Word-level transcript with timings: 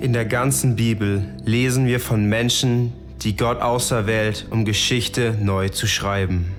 In 0.00 0.14
der 0.14 0.24
ganzen 0.24 0.76
Bibel 0.76 1.26
lesen 1.44 1.86
wir 1.86 2.00
von 2.00 2.24
Menschen, 2.24 2.94
die 3.20 3.36
Gott 3.36 3.60
auserwählt, 3.60 4.46
um 4.48 4.64
Geschichte 4.64 5.36
neu 5.38 5.68
zu 5.68 5.86
schreiben. 5.86 6.52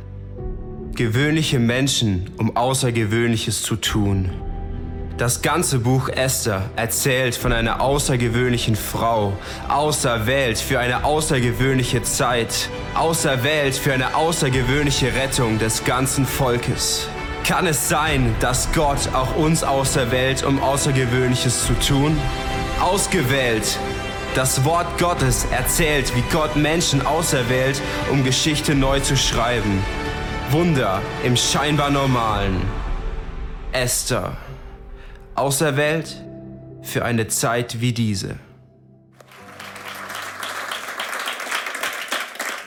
Gewöhnliche 0.94 1.58
Menschen, 1.58 2.30
um 2.38 2.56
Außergewöhnliches 2.56 3.64
zu 3.64 3.78
tun. 3.78 4.30
Das 5.18 5.42
ganze 5.42 5.80
Buch 5.80 6.08
Esther 6.10 6.70
erzählt 6.76 7.34
von 7.34 7.52
einer 7.52 7.82
außergewöhnlichen 7.82 8.76
Frau, 8.76 9.34
auserwählt 9.70 10.60
für 10.60 10.80
eine 10.80 11.04
außergewöhnliche 11.04 12.04
Zeit, 12.04 12.70
auserwählt 12.94 13.74
für 13.74 13.94
eine 13.94 14.16
außergewöhnliche 14.16 15.16
Rettung 15.16 15.58
des 15.58 15.84
ganzen 15.84 16.28
Volkes. 16.28 17.08
Kann 17.44 17.66
es 17.66 17.90
sein, 17.90 18.36
dass 18.40 18.72
Gott 18.72 19.10
auch 19.14 19.36
uns 19.36 19.64
auserwählt, 19.64 20.44
um 20.44 20.62
Außergewöhnliches 20.62 21.66
zu 21.66 21.74
tun? 21.80 22.16
Ausgewählt. 22.82 23.78
Das 24.34 24.66
Wort 24.66 24.98
Gottes 24.98 25.46
erzählt, 25.52 26.16
wie 26.16 26.24
Gott 26.32 26.56
Menschen 26.56 27.06
auserwählt, 27.06 27.80
um 28.12 28.24
Geschichte 28.24 28.74
neu 28.74 29.00
zu 29.00 29.16
schreiben. 29.16 29.84
Wunder 30.50 31.00
im 31.24 31.38
scheinbar 31.38 31.92
Normalen. 31.92 32.60
Esther. 33.72 34.36
Auserwählt 35.36 36.24
für 36.82 37.06
eine 37.06 37.28
Zeit 37.28 37.82
wie 37.82 37.94
diese. 37.94 38.40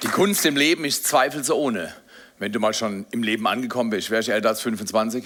Die 0.04 0.08
Kunst 0.08 0.46
im 0.46 0.56
Leben 0.56 0.84
ist 0.84 1.08
zweifelsohne. 1.08 1.92
Wenn 2.38 2.52
du 2.52 2.60
mal 2.60 2.72
schon 2.72 3.04
im 3.10 3.24
Leben 3.24 3.48
angekommen 3.48 3.90
bist, 3.90 4.10
wärst 4.10 4.28
du 4.28 4.32
älter 4.32 4.50
als 4.50 4.60
25? 4.60 5.24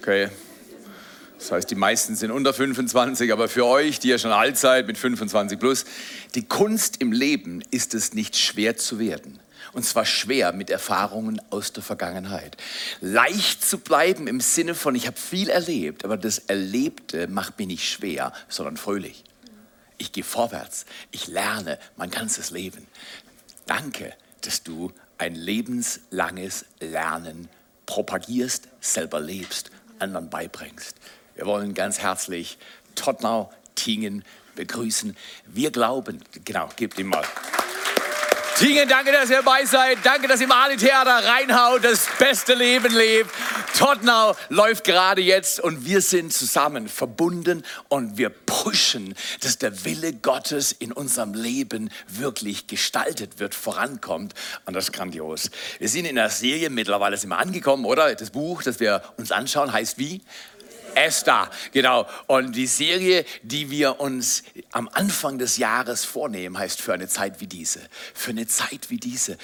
Okay, 0.00 0.28
das 1.38 1.52
heißt, 1.52 1.70
die 1.70 1.76
meisten 1.76 2.16
sind 2.16 2.30
unter 2.30 2.52
25, 2.52 3.32
aber 3.32 3.48
für 3.48 3.64
euch, 3.64 4.00
die 4.00 4.08
ja 4.08 4.18
schon 4.18 4.32
alt 4.32 4.58
seid 4.58 4.86
mit 4.86 4.98
25 4.98 5.58
plus, 5.58 5.84
die 6.34 6.44
Kunst 6.44 7.00
im 7.00 7.12
Leben 7.12 7.62
ist 7.70 7.94
es 7.94 8.12
nicht 8.12 8.36
schwer 8.36 8.76
zu 8.76 8.98
werden. 8.98 9.38
Und 9.72 9.84
zwar 9.84 10.06
schwer 10.06 10.52
mit 10.52 10.70
Erfahrungen 10.70 11.40
aus 11.50 11.72
der 11.72 11.82
Vergangenheit. 11.82 12.56
Leicht 13.00 13.64
zu 13.64 13.78
bleiben 13.78 14.26
im 14.26 14.40
Sinne 14.40 14.74
von, 14.74 14.94
ich 14.94 15.06
habe 15.06 15.18
viel 15.18 15.50
erlebt, 15.50 16.04
aber 16.04 16.16
das 16.16 16.38
Erlebte 16.38 17.28
macht 17.28 17.58
mich 17.58 17.68
nicht 17.68 17.88
schwer, 17.88 18.32
sondern 18.48 18.76
fröhlich. 18.76 19.24
Ich 19.98 20.12
gehe 20.12 20.24
vorwärts, 20.24 20.86
ich 21.10 21.28
lerne 21.28 21.78
mein 21.96 22.10
ganzes 22.10 22.50
Leben. 22.50 22.86
Danke, 23.66 24.14
dass 24.40 24.62
du 24.62 24.92
ein 25.18 25.34
lebenslanges 25.34 26.64
Lernen 26.80 27.48
propagierst, 27.86 28.68
selber 28.80 29.20
lebst, 29.20 29.70
anderen 29.98 30.30
beibringst. 30.30 30.96
Wir 31.38 31.46
wollen 31.46 31.72
ganz 31.72 32.00
herzlich 32.00 32.58
Tottenau, 32.96 33.52
Tingen 33.76 34.24
begrüßen. 34.56 35.16
Wir 35.46 35.70
glauben, 35.70 36.20
genau, 36.44 36.68
gebt 36.74 36.98
ihm 36.98 37.06
mal. 37.06 37.22
Tingen, 38.58 38.88
danke, 38.88 39.12
dass 39.12 39.30
ihr 39.30 39.36
dabei 39.36 39.64
seid. 39.64 39.98
Danke, 40.02 40.26
dass 40.26 40.40
ihr 40.40 40.46
im 40.46 40.52
Ali-Theater 40.52 41.24
reinhaut, 41.28 41.84
das 41.84 42.08
beste 42.18 42.54
Leben 42.54 42.92
lebt. 42.92 43.30
Tottenau 43.78 44.34
läuft 44.48 44.82
gerade 44.82 45.20
jetzt 45.20 45.60
und 45.60 45.84
wir 45.84 46.00
sind 46.00 46.32
zusammen 46.32 46.88
verbunden 46.88 47.62
und 47.86 48.18
wir 48.18 48.30
pushen, 48.30 49.14
dass 49.40 49.58
der 49.58 49.84
Wille 49.84 50.14
Gottes 50.14 50.72
in 50.72 50.90
unserem 50.90 51.34
Leben 51.34 51.92
wirklich 52.08 52.66
gestaltet 52.66 53.38
wird, 53.38 53.54
vorankommt. 53.54 54.34
Und 54.66 54.74
das 54.74 54.86
ist 54.86 54.92
grandios. 54.92 55.52
Wir 55.78 55.88
sind 55.88 56.04
in 56.06 56.16
der 56.16 56.30
Serie, 56.30 56.68
mittlerweile 56.68 57.16
sind 57.16 57.30
wir 57.30 57.38
angekommen, 57.38 57.84
oder? 57.84 58.12
Das 58.16 58.30
Buch, 58.30 58.64
das 58.64 58.80
wir 58.80 59.04
uns 59.16 59.30
anschauen, 59.30 59.72
heißt 59.72 59.98
wie? 59.98 60.20
Esther, 60.94 61.50
genau. 61.72 62.06
Und 62.26 62.52
die 62.52 62.66
Serie, 62.66 63.24
die 63.42 63.70
wir 63.70 64.00
uns 64.00 64.42
am 64.72 64.88
Anfang 64.92 65.38
des 65.38 65.56
Jahres 65.56 66.04
vornehmen, 66.04 66.58
heißt 66.58 66.80
für 66.80 66.92
eine 66.94 67.08
Zeit 67.08 67.40
wie 67.40 67.46
diese. 67.46 67.80
Für 68.14 68.30
eine 68.30 68.46
Zeit 68.46 68.90
wie 68.90 68.98
diese. 68.98 69.38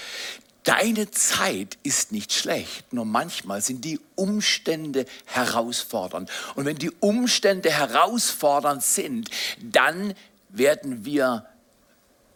Deine 0.65 1.11
Zeit 1.11 1.77
ist 1.83 2.11
nicht 2.11 2.33
schlecht, 2.33 2.91
nur 2.95 3.05
manchmal 3.05 3.61
sind 3.61 3.85
die 3.85 4.01
Umstände 4.15 5.05
herausfordernd. 5.27 6.31
Und 6.55 6.65
wenn 6.65 6.77
die 6.77 6.91
Umstände 7.01 7.71
herausfordernd 7.71 8.83
sind, 8.83 9.29
dann 9.61 10.15
werden 10.49 11.05
wir 11.05 11.47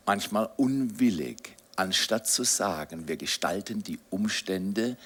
manchmal 0.04 0.50
unwillig, 0.58 1.38
anstatt 1.76 2.26
zu 2.26 2.44
sagen, 2.44 3.08
wir 3.08 3.16
gestalten 3.16 3.82
die 3.82 3.98
Umstände 4.10 4.98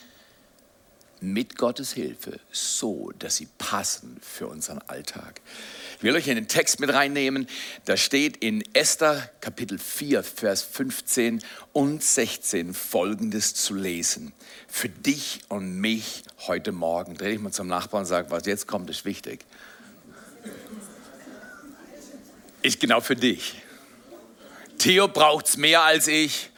mit 1.23 1.57
Gottes 1.57 1.93
Hilfe 1.93 2.41
so, 2.51 3.13
dass 3.19 3.37
sie 3.37 3.49
passen 3.59 4.19
für 4.21 4.49
unseren 4.49 4.79
Alltag. 4.89 5.41
Ich 5.97 6.03
will 6.03 6.15
euch 6.17 6.27
in 6.29 6.35
den 6.35 6.49
Text 6.49 6.81
mit 6.81 6.93
reinnehmen. 6.93 7.47
Da 7.85 7.97
steht 7.97 8.39
in 8.39 8.63
Esther 8.75 9.31
Kapitel 9.41 9.79
4, 9.79 10.23
Vers 10.23 10.63
15 10.63 11.43
und 11.73 12.03
16 12.03 12.75
folgendes 12.75 13.55
zu 13.55 13.75
lesen. 13.75 14.33
Für 14.69 14.89
dich 14.89 15.41
und 15.49 15.81
mich 15.81 16.25
heute 16.47 16.73
Morgen. 16.73 17.17
Dreh 17.17 17.35
ich 17.35 17.41
mal 17.41 17.53
zum 17.53 17.69
Nachbarn 17.69 18.01
und 18.01 18.07
sage, 18.07 18.31
was 18.31 18.47
jetzt 18.47 18.67
kommt, 18.67 18.91
ist 18.91 19.05
wichtig. 19.05 19.45
Ist 22.63 22.81
genau 22.81 23.01
für 23.01 23.17
dich. 23.17 23.63
Theo 24.79 25.07
braucht 25.07 25.47
es 25.47 25.57
mehr 25.57 25.83
als 25.83 26.09
ich 26.09 26.51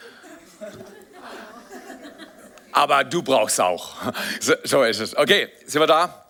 aber 2.74 3.04
du 3.04 3.22
brauchst 3.22 3.60
auch. 3.60 3.94
So, 4.40 4.54
so 4.64 4.82
ist 4.82 5.00
es. 5.00 5.16
Okay, 5.16 5.48
sind 5.64 5.80
wir 5.80 5.86
da? 5.86 6.26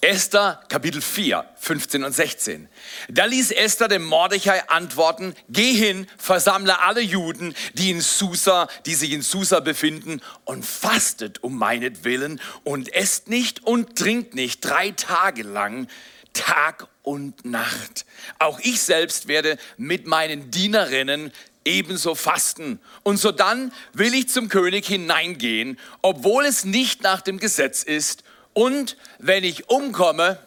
Esther 0.00 0.60
Kapitel 0.68 1.00
4, 1.00 1.44
15 1.54 2.02
und 2.02 2.12
16. 2.12 2.68
Da 3.08 3.24
ließ 3.24 3.52
Esther 3.52 3.86
dem 3.86 4.04
Mordechai 4.04 4.68
antworten, 4.68 5.34
geh 5.48 5.72
hin, 5.72 6.08
versammle 6.18 6.80
alle 6.80 7.00
Juden, 7.00 7.54
die 7.74 7.92
in 7.92 8.00
Susa, 8.00 8.66
die 8.84 8.96
sich 8.96 9.12
in 9.12 9.22
Susa 9.22 9.60
befinden 9.60 10.20
und 10.44 10.66
fastet 10.66 11.44
um 11.44 11.56
meinetwillen 11.56 12.40
und 12.64 12.92
esst 12.92 13.28
nicht 13.28 13.64
und 13.64 13.96
trinkt 13.96 14.34
nicht 14.34 14.60
drei 14.62 14.90
Tage 14.90 15.44
lang, 15.44 15.86
Tag 16.32 16.88
und 17.02 17.44
Nacht. 17.44 18.04
Auch 18.40 18.58
ich 18.60 18.80
selbst 18.80 19.28
werde 19.28 19.56
mit 19.76 20.08
meinen 20.08 20.50
Dienerinnen 20.50 21.32
ebenso 21.64 22.14
fasten. 22.14 22.80
Und 23.02 23.18
so 23.18 23.32
dann 23.32 23.72
will 23.92 24.14
ich 24.14 24.28
zum 24.28 24.48
König 24.48 24.86
hineingehen, 24.86 25.78
obwohl 26.00 26.44
es 26.44 26.64
nicht 26.64 27.02
nach 27.02 27.20
dem 27.20 27.38
Gesetz 27.38 27.82
ist. 27.82 28.24
Und 28.52 28.96
wenn 29.18 29.44
ich 29.44 29.68
umkomme, 29.68 30.38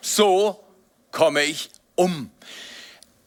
so 0.00 0.62
komme 1.10 1.44
ich 1.44 1.70
um. 1.94 2.30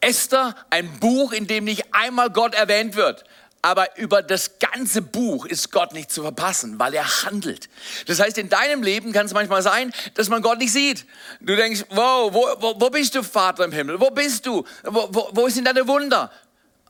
Esther, 0.00 0.56
ein 0.70 0.98
Buch, 0.98 1.32
in 1.32 1.46
dem 1.46 1.64
nicht 1.64 1.94
einmal 1.94 2.30
Gott 2.30 2.54
erwähnt 2.54 2.96
wird. 2.96 3.24
Aber 3.64 3.96
über 3.96 4.22
das 4.22 4.58
ganze 4.58 5.02
Buch 5.02 5.46
ist 5.46 5.70
Gott 5.70 5.92
nicht 5.92 6.10
zu 6.10 6.22
verpassen, 6.22 6.80
weil 6.80 6.94
er 6.94 7.24
handelt. 7.24 7.68
Das 8.06 8.18
heißt, 8.18 8.36
in 8.38 8.48
deinem 8.48 8.82
Leben 8.82 9.12
kann 9.12 9.26
es 9.26 9.32
manchmal 9.32 9.62
sein, 9.62 9.92
dass 10.14 10.28
man 10.28 10.42
Gott 10.42 10.58
nicht 10.58 10.72
sieht. 10.72 11.06
Du 11.40 11.54
denkst, 11.54 11.84
wow, 11.90 12.34
wo, 12.34 12.40
wo, 12.58 12.80
wo 12.80 12.90
bist 12.90 13.14
du, 13.14 13.22
Vater 13.22 13.64
im 13.64 13.70
Himmel? 13.70 14.00
Wo 14.00 14.10
bist 14.10 14.46
du? 14.46 14.64
Wo, 14.82 15.08
wo, 15.12 15.28
wo 15.30 15.48
sind 15.48 15.66
deine 15.66 15.86
Wunder? 15.86 16.32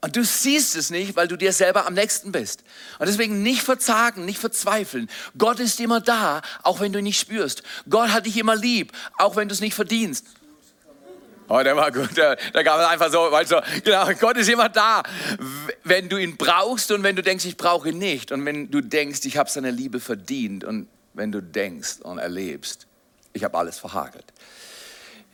Und 0.05 0.17
du 0.17 0.25
siehst 0.25 0.75
es 0.75 0.91
nicht, 0.91 1.15
weil 1.15 1.29
du 1.29 1.37
dir 1.37 1.53
selber 1.53 1.87
am 1.87 1.95
nächsten 1.95 2.33
bist. 2.33 2.65
Und 2.99 3.09
deswegen 3.09 3.43
nicht 3.43 3.63
verzagen, 3.63 4.25
nicht 4.25 4.41
verzweifeln. 4.41 5.09
Gott 5.39 5.61
ist 5.61 5.79
immer 5.79 6.01
da, 6.01 6.43
auch 6.65 6.81
wenn 6.81 6.93
du 6.93 6.99
ihn 6.99 7.05
nicht 7.05 7.21
spürst. 7.21 7.63
Gott 7.89 8.11
hat 8.11 8.27
dich 8.27 8.37
immer 8.37 8.57
lieb, 8.57 8.93
auch 9.17 9.37
wenn 9.37 9.49
du 9.49 9.55
es 9.55 9.61
nicht 9.61 9.75
verdienst. 9.75 10.27
Oh, 11.49 11.63
der 11.63 11.77
war 11.77 11.93
gut. 11.93 12.17
Der, 12.17 12.35
der 12.35 12.65
gab 12.65 12.81
es 12.81 12.87
einfach 12.87 13.13
so, 13.13 13.31
weißt 13.31 13.53
du, 13.53 13.63
genau, 13.85 14.13
Gott 14.15 14.37
ist 14.39 14.49
immer 14.49 14.69
da, 14.69 15.05
wenn 15.85 16.09
du 16.09 16.17
ihn 16.17 16.37
brauchst 16.37 16.91
und 16.91 17.05
wenn 17.05 17.15
du 17.15 17.23
denkst, 17.23 17.45
ich 17.45 17.57
brauche 17.57 17.91
ihn 17.91 17.99
nicht. 17.99 18.33
Und 18.33 18.45
wenn 18.45 18.73
du 18.73 18.81
denkst, 18.81 19.21
ich 19.25 19.37
habe 19.37 19.51
seine 19.51 19.71
Liebe 19.71 20.01
verdient. 20.01 20.65
Und 20.65 20.89
wenn 21.15 21.31
du 21.31 21.41
denkst 21.41 22.01
und 22.03 22.19
erlebst, 22.19 22.89
ich 23.35 23.45
habe 23.45 23.57
alles 23.57 23.79
verhagelt. 23.79 24.32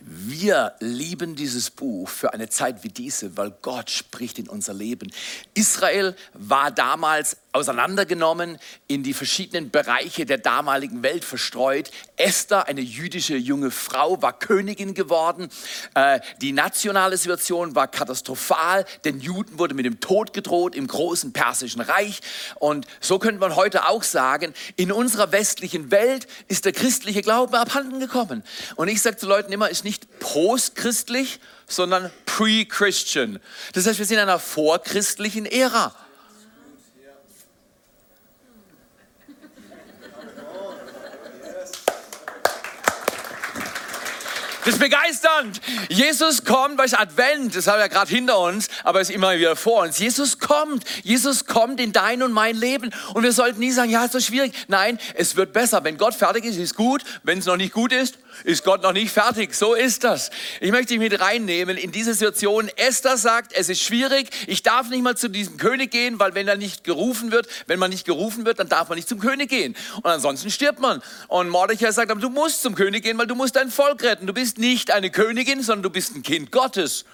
Wir 0.00 0.74
lieben 0.78 1.34
dieses 1.34 1.70
Buch 1.70 2.08
für 2.08 2.32
eine 2.32 2.48
Zeit 2.48 2.84
wie 2.84 2.88
diese, 2.88 3.36
weil 3.36 3.50
Gott 3.62 3.90
spricht 3.90 4.38
in 4.38 4.48
unser 4.48 4.72
Leben. 4.72 5.10
Israel 5.54 6.14
war 6.34 6.70
damals 6.70 7.36
auseinandergenommen, 7.52 8.58
in 8.86 9.02
die 9.02 9.14
verschiedenen 9.14 9.70
Bereiche 9.70 10.24
der 10.24 10.38
damaligen 10.38 11.02
Welt 11.02 11.24
verstreut. 11.24 11.90
Esther, 12.16 12.68
eine 12.68 12.80
jüdische 12.80 13.36
junge 13.36 13.72
Frau, 13.72 14.22
war 14.22 14.38
Königin 14.38 14.94
geworden. 14.94 15.48
Äh, 15.94 16.20
die 16.40 16.52
nationale 16.52 17.16
Situation 17.16 17.74
war 17.74 17.88
katastrophal. 17.88 18.84
Den 19.04 19.18
Juden 19.18 19.58
wurde 19.58 19.74
mit 19.74 19.86
dem 19.86 19.98
Tod 19.98 20.32
gedroht 20.32 20.76
im 20.76 20.86
großen 20.86 21.32
persischen 21.32 21.80
Reich. 21.80 22.20
Und 22.56 22.86
so 23.00 23.18
könnte 23.18 23.40
man 23.40 23.56
heute 23.56 23.88
auch 23.88 24.04
sagen, 24.04 24.54
in 24.76 24.92
unserer 24.92 25.32
westlichen 25.32 25.90
Welt 25.90 26.28
ist 26.46 26.66
der 26.66 26.72
christliche 26.72 27.22
Glaube 27.22 27.58
abhanden 27.58 27.98
gekommen. 27.98 28.44
Und 28.76 28.86
ich 28.86 29.02
sage 29.02 29.16
zu 29.16 29.26
Leuten 29.26 29.52
immer, 29.52 29.68
ist 29.68 29.84
nicht 29.84 29.87
postchristlich, 30.20 31.40
sondern 31.66 32.10
pre-Christian. 32.26 33.40
Das 33.74 33.86
heißt, 33.86 33.98
wir 33.98 34.06
sind 34.06 34.16
in 34.16 34.22
einer 34.22 34.38
vorchristlichen 34.38 35.46
Ära. 35.46 35.94
Das 44.68 44.74
ist 44.74 44.82
begeisternd. 44.82 45.62
Jesus 45.88 46.44
kommt, 46.44 46.76
weil 46.76 46.84
es 46.84 46.92
Advent, 46.92 47.56
das 47.56 47.66
haben 47.66 47.78
wir 47.78 47.84
ja 47.84 47.86
gerade 47.86 48.10
hinter 48.10 48.38
uns, 48.38 48.68
aber 48.84 49.00
es 49.00 49.08
ist 49.08 49.14
immer 49.14 49.34
wieder 49.34 49.56
vor 49.56 49.84
uns. 49.84 49.98
Jesus 49.98 50.38
kommt. 50.38 50.84
Jesus 51.02 51.46
kommt 51.46 51.80
in 51.80 51.92
dein 51.92 52.22
und 52.22 52.32
mein 52.32 52.54
Leben. 52.54 52.90
Und 53.14 53.22
wir 53.22 53.32
sollten 53.32 53.60
nie 53.60 53.70
sagen, 53.70 53.88
ja, 53.88 54.04
ist 54.04 54.12
so 54.12 54.20
schwierig. 54.20 54.52
Nein, 54.68 54.98
es 55.14 55.36
wird 55.36 55.54
besser. 55.54 55.82
Wenn 55.84 55.96
Gott 55.96 56.12
fertig 56.12 56.44
ist, 56.44 56.58
ist 56.58 56.74
gut. 56.74 57.02
Wenn 57.22 57.38
es 57.38 57.46
noch 57.46 57.56
nicht 57.56 57.72
gut 57.72 57.92
ist, 57.92 58.18
ist 58.44 58.64
Gott 58.64 58.82
noch 58.82 58.92
nicht 58.92 59.10
fertig. 59.10 59.54
So 59.54 59.74
ist 59.74 60.04
das. 60.04 60.30
Ich 60.60 60.70
möchte 60.70 60.88
dich 60.88 60.98
mit 60.98 61.20
reinnehmen 61.20 61.76
in 61.76 61.92
diese 61.92 62.14
Situation. 62.14 62.70
Esther 62.76 63.16
sagt, 63.16 63.52
es 63.52 63.68
ist 63.68 63.82
schwierig. 63.82 64.30
Ich 64.46 64.62
darf 64.62 64.88
nicht 64.88 65.02
mal 65.02 65.16
zu 65.16 65.28
diesem 65.28 65.56
König 65.56 65.90
gehen, 65.90 66.18
weil 66.18 66.34
wenn 66.34 66.48
er 66.48 66.56
nicht 66.56 66.84
gerufen 66.84 67.30
wird, 67.32 67.48
wenn 67.66 67.78
man 67.78 67.90
nicht 67.90 68.04
gerufen 68.04 68.44
wird, 68.44 68.58
dann 68.58 68.68
darf 68.68 68.88
man 68.88 68.96
nicht 68.96 69.08
zum 69.08 69.18
König 69.18 69.48
gehen. 69.50 69.76
Und 69.96 70.06
ansonsten 70.06 70.50
stirbt 70.50 70.80
man. 70.80 71.02
Und 71.28 71.48
Mordechai 71.48 71.92
sagt, 71.92 72.10
aber 72.10 72.20
du 72.20 72.30
musst 72.30 72.62
zum 72.62 72.74
König 72.74 73.04
gehen, 73.04 73.18
weil 73.18 73.26
du 73.26 73.34
musst 73.34 73.56
dein 73.56 73.70
Volk 73.70 74.02
retten. 74.02 74.26
Du 74.26 74.32
bist 74.32 74.58
nicht 74.58 74.90
eine 74.90 75.10
Königin, 75.10 75.62
sondern 75.62 75.82
du 75.84 75.90
bist 75.90 76.14
ein 76.14 76.22
Kind 76.22 76.52
Gottes. 76.52 77.04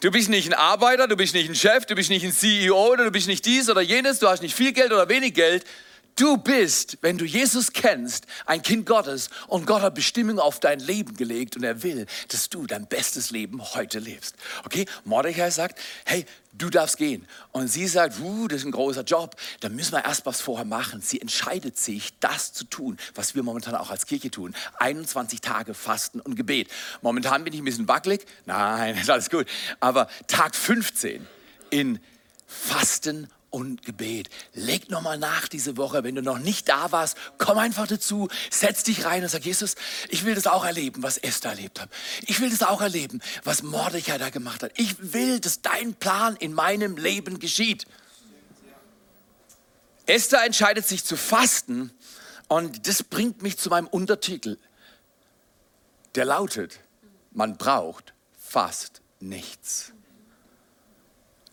Du 0.00 0.10
bist 0.10 0.28
nicht 0.28 0.46
ein 0.46 0.54
Arbeiter, 0.54 1.08
du 1.08 1.16
bist 1.16 1.34
nicht 1.34 1.48
ein 1.48 1.54
Chef, 1.54 1.86
du 1.86 1.94
bist 1.94 2.10
nicht 2.10 2.24
ein 2.24 2.32
CEO 2.32 2.92
oder 2.92 3.04
du 3.04 3.10
bist 3.10 3.28
nicht 3.28 3.46
dies 3.46 3.70
oder 3.70 3.80
jenes, 3.80 4.18
du 4.18 4.28
hast 4.28 4.42
nicht 4.42 4.54
viel 4.54 4.72
Geld 4.72 4.92
oder 4.92 5.08
wenig 5.08 5.32
Geld. 5.32 5.64
Du 6.16 6.38
bist, 6.38 6.96
wenn 7.02 7.18
du 7.18 7.26
Jesus 7.26 7.74
kennst, 7.74 8.26
ein 8.46 8.62
Kind 8.62 8.86
Gottes 8.86 9.28
und 9.48 9.66
Gott 9.66 9.82
hat 9.82 9.94
Bestimmung 9.94 10.38
auf 10.38 10.60
dein 10.60 10.80
Leben 10.80 11.14
gelegt 11.14 11.56
und 11.56 11.62
er 11.62 11.82
will, 11.82 12.06
dass 12.28 12.48
du 12.48 12.66
dein 12.66 12.86
bestes 12.86 13.30
Leben 13.30 13.62
heute 13.74 13.98
lebst. 13.98 14.34
Okay? 14.64 14.86
Mordechai 15.04 15.50
sagt, 15.50 15.78
hey, 16.06 16.24
du 16.54 16.70
darfst 16.70 16.96
gehen. 16.96 17.28
Und 17.52 17.68
sie 17.68 17.86
sagt, 17.86 18.18
uh, 18.18 18.48
das 18.48 18.60
ist 18.60 18.64
ein 18.64 18.72
großer 18.72 19.02
Job, 19.02 19.36
da 19.60 19.68
müssen 19.68 19.92
wir 19.92 20.06
erst 20.06 20.24
was 20.24 20.40
vorher 20.40 20.64
machen. 20.64 21.02
Sie 21.02 21.20
entscheidet 21.20 21.76
sich, 21.76 22.18
das 22.18 22.54
zu 22.54 22.64
tun, 22.64 22.96
was 23.14 23.34
wir 23.34 23.42
momentan 23.42 23.74
auch 23.74 23.90
als 23.90 24.06
Kirche 24.06 24.30
tun. 24.30 24.54
21 24.78 25.42
Tage 25.42 25.74
Fasten 25.74 26.20
und 26.20 26.34
Gebet. 26.34 26.70
Momentan 27.02 27.44
bin 27.44 27.52
ich 27.52 27.60
ein 27.60 27.66
bisschen 27.66 27.88
wackelig. 27.88 28.24
Nein, 28.46 28.96
ist 29.00 29.10
alles 29.10 29.28
gut. 29.28 29.46
Aber 29.80 30.08
Tag 30.28 30.56
15 30.56 31.26
in 31.68 32.00
Fasten 32.46 33.28
und 33.50 33.84
Gebet. 33.84 34.28
Leg 34.52 34.90
nochmal 34.90 35.18
nach 35.18 35.48
diese 35.48 35.76
Woche, 35.76 36.04
wenn 36.04 36.14
du 36.14 36.22
noch 36.22 36.38
nicht 36.38 36.68
da 36.68 36.92
warst, 36.92 37.16
komm 37.38 37.58
einfach 37.58 37.86
dazu, 37.86 38.28
setz 38.50 38.82
dich 38.82 39.04
rein 39.04 39.22
und 39.22 39.28
sag, 39.28 39.44
Jesus, 39.44 39.74
ich 40.08 40.24
will 40.24 40.34
das 40.34 40.46
auch 40.46 40.64
erleben, 40.64 41.02
was 41.02 41.18
Esther 41.18 41.50
erlebt 41.50 41.80
hat. 41.80 41.88
Ich 42.26 42.40
will 42.40 42.50
das 42.50 42.62
auch 42.62 42.80
erleben, 42.80 43.20
was 43.44 43.62
Mordecai 43.62 44.18
da 44.18 44.30
gemacht 44.30 44.62
hat. 44.62 44.72
Ich 44.76 45.12
will, 45.12 45.40
dass 45.40 45.62
dein 45.62 45.94
Plan 45.94 46.36
in 46.36 46.52
meinem 46.52 46.96
Leben 46.96 47.38
geschieht. 47.38 47.86
Esther 50.06 50.44
entscheidet 50.44 50.86
sich 50.86 51.04
zu 51.04 51.16
fasten 51.16 51.90
und 52.48 52.86
das 52.86 53.02
bringt 53.02 53.42
mich 53.42 53.58
zu 53.58 53.70
meinem 53.70 53.88
Untertitel. 53.88 54.58
Der 56.14 56.24
lautet, 56.24 56.80
man 57.32 57.56
braucht 57.56 58.14
fast 58.38 59.02
nichts. 59.20 59.92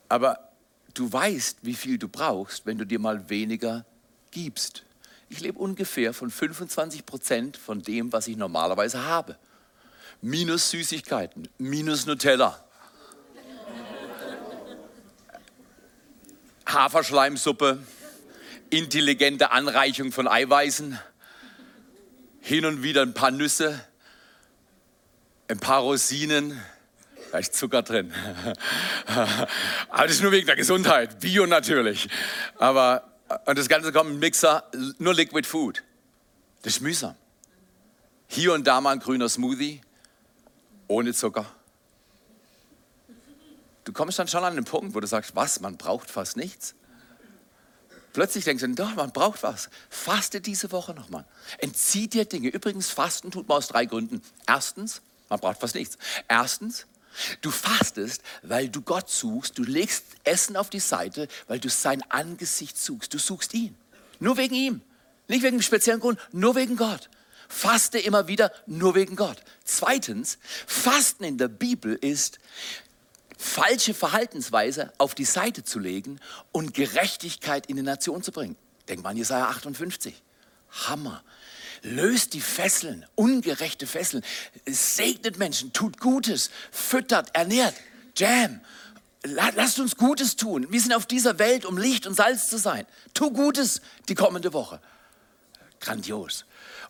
Aber 0.08 0.53
du 0.94 1.12
weißt, 1.12 1.60
wie 1.62 1.74
viel 1.74 1.98
du 1.98 2.08
brauchst, 2.08 2.66
wenn 2.66 2.78
du 2.78 2.86
dir 2.86 3.00
mal 3.00 3.30
weniger 3.30 3.86
gibst. 4.32 4.84
Ich 5.30 5.40
lebe 5.40 5.60
ungefähr 5.60 6.14
von 6.14 6.30
25 6.30 7.06
Prozent 7.06 7.58
von 7.58 7.82
dem, 7.82 8.14
was 8.14 8.28
ich 8.28 8.38
normalerweise 8.38 9.04
habe. 9.04 9.38
Minus 10.22 10.70
Süßigkeiten, 10.70 11.50
minus 11.58 12.06
Nutella. 12.06 12.64
Haferschleimsuppe, 16.66 17.84
intelligente 18.70 19.52
Anreichung 19.52 20.12
von 20.12 20.28
Eiweißen, 20.28 21.00
hin 22.42 22.66
und 22.66 22.84
wieder 22.84 23.02
ein 23.04 23.14
paar 23.14 23.32
Nüsse, 23.32 23.80
ein 25.48 25.60
paar 25.60 25.82
Rosinen, 25.82 26.60
da 27.34 27.40
ist 27.40 27.56
Zucker 27.56 27.82
drin. 27.82 28.14
Ist 30.06 30.22
nur 30.22 30.32
wegen 30.32 30.46
der 30.46 30.56
Gesundheit. 30.56 31.20
Bio 31.20 31.48
natürlich. 31.48 32.08
Aber 32.60 33.12
und 33.48 33.58
das 33.58 33.68
Ganze 33.68 33.92
kommt 33.92 34.12
im 34.12 34.20
Mixer, 34.20 34.70
nur 35.00 35.16
Liquid 35.16 35.48
Food. 35.48 35.82
Das 36.62 36.76
ist 36.76 36.82
mühsam. 36.82 37.16
Hier 38.28 38.54
und 38.54 38.68
da 38.68 38.80
mal 38.82 38.92
ein 38.92 39.00
grüner 39.00 39.30
Smoothie, 39.30 39.82
ohne 40.88 41.12
Zucker. 41.16 41.48
Du 43.84 43.94
kommst 43.94 44.20
dann 44.20 44.28
schon 44.28 44.44
an 44.44 44.54
den 44.54 44.66
Punkt, 44.66 44.94
wo 44.94 45.00
du 45.00 45.08
sagst, 45.08 45.36
was, 45.36 45.60
man 45.60 45.76
braucht 45.76 46.12
fast 46.12 46.38
nichts. 46.38 46.76
Plötzlich 48.14 48.46
denkst 48.46 48.62
du, 48.62 48.76
doch, 48.76 48.94
man 48.94 49.12
braucht 49.12 49.42
was. 49.42 49.72
Faste 49.90 50.40
diese 50.40 50.72
Woche 50.72 50.94
nochmal. 50.94 51.26
Entzieh 51.58 52.08
dir 52.08 52.26
Dinge. 52.26 52.50
Übrigens, 52.50 52.92
Fasten 52.92 53.32
tut 53.32 53.48
man 53.48 53.58
aus 53.58 53.70
drei 53.70 53.88
Gründen. 53.88 54.22
Erstens, 54.46 55.02
man 55.30 55.40
braucht 55.40 55.60
fast 55.60 55.74
nichts. 55.74 55.98
Erstens, 56.28 56.86
Du 57.42 57.52
fastest, 57.52 58.22
weil 58.42 58.70
du 58.70 58.82
Gott 58.82 59.10
suchst. 59.10 59.58
Du 59.58 59.64
legst 59.64 60.06
Essen 60.24 60.58
auf 60.58 60.70
die 60.70 60.80
Seite, 60.80 61.28
weil 61.48 61.60
du 61.60 61.70
sein 61.70 62.02
Angesicht 62.10 62.78
suchst. 62.78 63.14
Du 63.14 63.20
suchst 63.20 63.54
ihn. 63.54 63.76
Nur 64.20 64.38
wegen 64.38 64.56
ihm. 64.56 64.82
Nicht 65.28 65.44
wegen 65.44 65.56
einem 65.56 65.62
speziellen 65.62 66.00
Grund, 66.00 66.20
nur 66.32 66.56
wegen 66.56 66.76
Gott. 66.76 67.10
Faste 67.48 68.00
immer 68.00 68.28
wieder 68.28 68.52
nur 68.66 68.96
wegen 68.96 69.16
Gott. 69.16 69.38
Zweitens, 69.64 70.38
Fasten 70.66 71.24
in 71.24 71.38
der 71.38 71.48
Bibel 71.48 71.96
ist, 71.96 72.40
falsche 73.38 73.94
Verhaltensweise 73.94 74.92
auf 74.98 75.16
die 75.16 75.26
Seite 75.26 75.64
zu 75.64 75.80
legen 75.80 76.20
und 76.52 76.74
Gerechtigkeit 76.74 77.68
in 77.68 77.76
die 77.76 77.84
Nation 77.84 78.24
zu 78.24 78.32
bringen. 78.32 78.56
Denk 78.88 79.04
mal 79.04 79.10
an 79.10 79.18
Jesaja 79.18 79.48
58. 79.48 80.22
Hammer 80.88 81.24
löst 81.84 82.34
die 82.34 82.42
Fesseln, 82.42 83.06
ungerechte 83.16 83.86
Fesseln, 83.86 84.24
segnet 84.66 85.38
Menschen, 85.38 85.74
tut 85.74 86.00
Gutes, 86.00 86.50
füttert, 86.72 87.36
ernährt. 87.36 87.76
Jam. 88.18 88.62
Lasst 89.26 89.80
uns 89.80 89.96
Gutes 89.96 90.36
tun. 90.36 90.68
Wir 90.70 90.82
sind 90.82 90.94
auf 90.94 91.06
dieser 91.06 91.40
Welt, 91.40 91.66
um 91.66 91.78
Licht 91.78 92.08
und 92.08 92.14
Salz 92.14 92.50
zu 92.50 92.58
sein. 92.58 92.86
Tu 93.14 93.32
Gutes 93.32 93.82
die 94.10 94.16
kommende 94.16 94.52
Woche. 94.52 94.82
Grandios. 95.80 96.46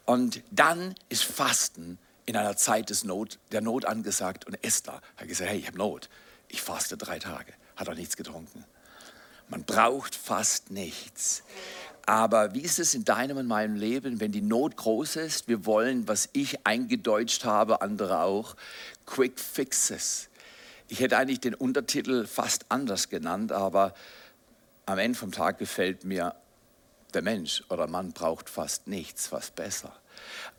Und 0.06 0.42
dann 0.50 0.96
ist 1.10 1.24
Fasten 1.24 2.00
in 2.26 2.36
einer 2.36 2.58
Zeit 2.58 2.90
des 2.90 3.04
Not, 3.04 3.38
der 3.52 3.62
Not 3.62 3.86
angesagt. 3.86 4.46
Und 4.46 4.58
Esther 4.64 5.02
hat 5.18 5.28
gesagt, 5.28 5.50
hey, 5.50 5.60
ich 5.60 5.68
habe 5.68 5.78
Not. 5.78 6.10
Ich 6.48 6.62
faste 6.62 6.98
drei 6.98 7.20
Tage. 7.20 7.54
Hat 7.76 7.88
auch 7.88 7.96
nichts 7.96 8.18
getrunken. 8.18 8.66
Man 9.50 9.64
braucht 9.64 10.16
fast 10.16 10.72
nichts. 10.72 11.44
Aber 12.06 12.54
wie 12.54 12.62
ist 12.62 12.80
es 12.80 12.94
in 12.96 13.06
deinem 13.06 13.38
und 13.38 13.48
meinem 13.48 13.76
Leben, 13.76 14.20
wenn 14.20 14.32
die 14.32 14.42
Not 14.42 14.76
groß 14.76 15.16
ist? 15.18 15.48
Wir 15.48 15.66
wollen, 15.66 16.08
was 16.08 16.30
ich 16.34 16.66
eingedeutscht 16.66 17.46
habe, 17.46 17.82
andere 17.82 18.20
auch, 18.20 18.56
Quick 19.06 19.40
Fixes. 19.40 20.30
Ich 20.90 21.00
hätte 21.00 21.18
eigentlich 21.18 21.40
den 21.40 21.56
Untertitel 21.56 22.28
fast 22.28 22.66
anders 22.70 23.10
genannt, 23.10 23.52
aber 23.54 23.94
am 24.86 24.98
Ende 24.98 25.18
vom 25.18 25.32
Tag 25.32 25.60
gefällt 25.60 26.04
mir, 26.04 26.36
der 27.14 27.22
Mensch 27.22 27.64
oder 27.70 27.88
Mann 27.88 28.12
braucht 28.12 28.50
fast 28.50 28.88
nichts, 28.88 29.32
was 29.32 29.52
besser. 29.52 29.96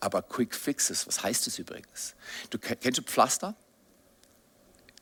Aber 0.00 0.23
Quick 0.23 0.54
Fixes, 0.54 1.06
was 1.06 1.23
heißt 1.23 1.47
das 1.47 1.59
übrigens? 1.59 2.14
Du 2.50 2.59
kennst 2.59 2.99
du 2.99 3.02
Pflaster? 3.02 3.54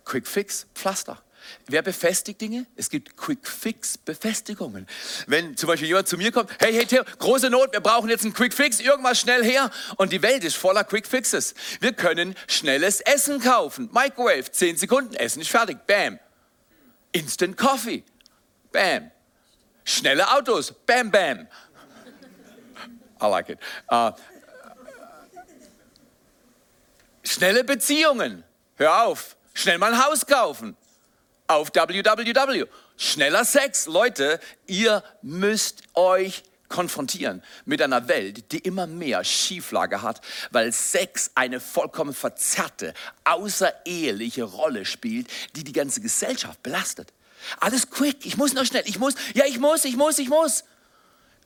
Quick 0.04 0.26
Fix, 0.26 0.66
Pflaster. 0.74 1.22
Wer 1.66 1.82
befestigt 1.82 2.40
Dinge? 2.40 2.66
Es 2.76 2.90
gibt 2.90 3.16
Quick-Fix-Befestigungen. 3.16 4.86
Wenn 5.26 5.56
zum 5.56 5.68
Beispiel 5.68 5.88
jemand 5.88 6.08
zu 6.08 6.16
mir 6.16 6.32
kommt, 6.32 6.50
hey, 6.58 6.72
hey, 6.72 6.86
Theo, 6.86 7.04
große 7.18 7.50
Not, 7.50 7.72
wir 7.72 7.80
brauchen 7.80 8.10
jetzt 8.10 8.24
einen 8.24 8.34
Quick-Fix, 8.34 8.80
irgendwas 8.80 9.20
schnell 9.20 9.44
her. 9.44 9.70
Und 9.96 10.12
die 10.12 10.22
Welt 10.22 10.44
ist 10.44 10.56
voller 10.56 10.84
Quick-Fixes. 10.84 11.54
Wir 11.80 11.92
können 11.92 12.34
schnelles 12.48 13.00
Essen 13.00 13.40
kaufen. 13.40 13.88
Microwave, 13.92 14.50
10 14.50 14.76
Sekunden, 14.76 15.14
Essen 15.14 15.40
ist 15.40 15.50
fertig. 15.50 15.86
Bam. 15.86 16.18
Instant 17.12 17.56
Coffee. 17.56 18.04
Bam. 18.72 19.10
Schnelle 19.84 20.30
Autos. 20.32 20.72
Bam, 20.86 21.10
bam. 21.10 21.46
I 23.20 23.26
like 23.26 23.48
it. 23.50 23.58
Uh, 23.90 24.10
schnelle 27.22 27.62
Beziehungen. 27.62 28.42
Hör 28.76 29.04
auf. 29.04 29.36
Schnell 29.54 29.78
mal 29.78 29.92
ein 29.92 30.04
Haus 30.04 30.26
kaufen 30.26 30.76
auf 31.46 31.70
www. 31.74 32.66
Schneller 32.96 33.44
Sex. 33.44 33.86
Leute, 33.86 34.40
ihr 34.66 35.02
müsst 35.22 35.82
euch 35.94 36.44
konfrontieren 36.72 37.42
mit 37.64 37.80
einer 37.82 38.08
Welt, 38.08 38.50
die 38.50 38.58
immer 38.58 38.86
mehr 38.86 39.22
Schieflage 39.22 40.02
hat, 40.02 40.20
weil 40.50 40.72
Sex 40.72 41.30
eine 41.34 41.60
vollkommen 41.60 42.14
verzerrte, 42.14 42.94
außereheliche 43.24 44.44
Rolle 44.44 44.84
spielt, 44.84 45.28
die 45.54 45.64
die 45.64 45.72
ganze 45.72 46.00
Gesellschaft 46.00 46.62
belastet. 46.62 47.12
Alles 47.60 47.90
quick, 47.90 48.24
ich 48.24 48.36
muss 48.36 48.54
noch 48.54 48.64
schnell, 48.64 48.84
ich 48.86 48.98
muss, 48.98 49.14
ja, 49.34 49.44
ich 49.44 49.58
muss, 49.58 49.84
ich 49.84 49.96
muss, 49.96 50.18
ich 50.18 50.28
muss. 50.28 50.64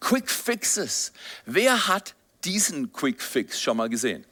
Quick 0.01 0.31
Fixes. 0.31 1.13
Wer 1.45 1.89
hat 1.89 2.15
diesen 2.45 2.93
Quick 2.93 3.21
Fix 3.21 3.61
schon 3.61 3.77
mal 3.77 3.89
gesehen? 3.89 4.25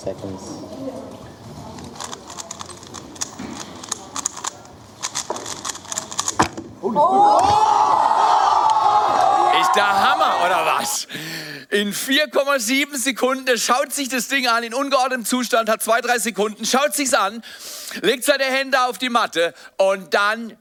Seconds. 0.00 0.42
Ist 9.60 9.76
der 9.76 10.02
Hammer, 10.02 10.38
oder 10.46 10.66
was? 10.78 11.06
In 11.68 11.92
4,7 11.92 12.96
Sekunden, 12.96 13.58
schaut 13.58 13.92
sich 13.92 14.08
das 14.08 14.28
Ding 14.28 14.48
an, 14.48 14.64
in 14.64 14.74
ungeordnetem 14.74 15.24
Zustand, 15.24 15.68
hat 15.68 15.82
zwei, 15.82 16.00
drei 16.00 16.18
Sekunden, 16.18 16.64
schaut 16.64 16.94
sich's 16.94 17.14
an, 17.14 17.42
legt 18.00 18.24
seine 18.24 18.44
Hände 18.44 18.80
auf 18.86 18.98
die 18.98 19.10
Matte 19.10 19.54
und 19.76 20.14
dann 20.14 20.56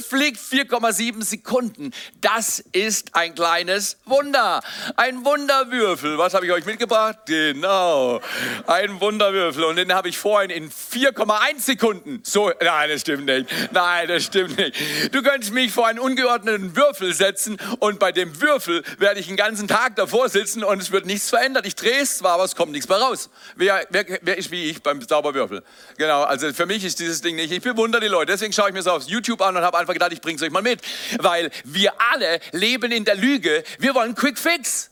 fliegt 0.00 0.38
4,7 0.38 1.22
Sekunden. 1.24 1.92
Das 2.20 2.60
ist 2.72 3.14
ein 3.14 3.34
kleines 3.34 3.98
Wunder. 4.04 4.62
Ein 4.96 5.24
Wunderwürfel. 5.24 6.18
Was 6.18 6.34
habe 6.34 6.46
ich 6.46 6.52
euch 6.52 6.64
mitgebracht? 6.64 7.18
Genau. 7.26 8.20
Ein 8.66 9.00
Wunderwürfel. 9.00 9.64
Und 9.64 9.76
den 9.76 9.92
habe 9.94 10.08
ich 10.08 10.18
vorhin 10.18 10.50
in 10.50 10.70
4,1 10.70 11.60
Sekunden. 11.60 12.20
So, 12.24 12.50
nein, 12.62 12.90
das 12.90 13.02
stimmt 13.02 13.26
nicht. 13.26 13.46
Nein, 13.72 14.08
das 14.08 14.24
stimmt 14.24 14.56
nicht. 14.56 14.74
Du 15.12 15.22
könntest 15.22 15.52
mich 15.52 15.72
vor 15.72 15.86
einen 15.86 15.98
ungeordneten 15.98 16.76
Würfel 16.76 17.12
setzen 17.14 17.58
und 17.78 17.98
bei 17.98 18.12
dem 18.12 18.40
Würfel 18.40 18.82
werde 18.98 19.20
ich 19.20 19.26
den 19.26 19.36
ganzen 19.36 19.68
Tag 19.68 19.96
davor 19.96 20.28
sitzen 20.28 20.64
und 20.64 20.80
es 20.80 20.90
wird 20.90 21.06
nichts 21.06 21.28
verändert. 21.28 21.66
Ich 21.66 21.74
drehe 21.74 22.00
es 22.02 22.18
zwar, 22.18 22.34
aber 22.34 22.44
es 22.44 22.56
kommt 22.56 22.72
nichts 22.72 22.88
mehr 22.88 22.98
raus. 22.98 23.30
Wer, 23.56 23.86
wer, 23.90 24.04
wer 24.22 24.38
ist 24.38 24.50
wie 24.50 24.70
ich 24.70 24.82
beim 24.82 25.06
Zauberwürfel? 25.06 25.62
Genau, 25.96 26.22
also 26.22 26.52
für 26.52 26.66
mich 26.66 26.84
ist 26.84 26.98
dieses 27.00 27.20
Ding 27.20 27.36
nicht. 27.36 27.52
Ich 27.52 27.62
bewundere 27.62 28.00
die 28.00 28.08
Leute. 28.08 28.32
Deswegen 28.32 28.52
schaue 28.52 28.68
ich 28.68 28.74
mir 28.74 28.80
es 28.80 28.86
auf 28.86 29.04
YouTube 29.04 29.40
an 29.42 29.56
und 29.56 29.62
habe 29.62 29.78
einfach 29.78 29.89
gedacht, 29.92 30.12
ich 30.12 30.20
bringe 30.20 30.36
es 30.36 30.42
euch 30.42 30.50
mal 30.50 30.62
mit. 30.62 30.80
Weil 31.18 31.50
wir 31.64 31.92
alle 32.12 32.40
leben 32.52 32.92
in 32.92 33.04
der 33.04 33.16
Lüge. 33.16 33.64
Wir 33.78 33.94
wollen 33.94 34.14
Quick 34.14 34.38
Fix. 34.38 34.90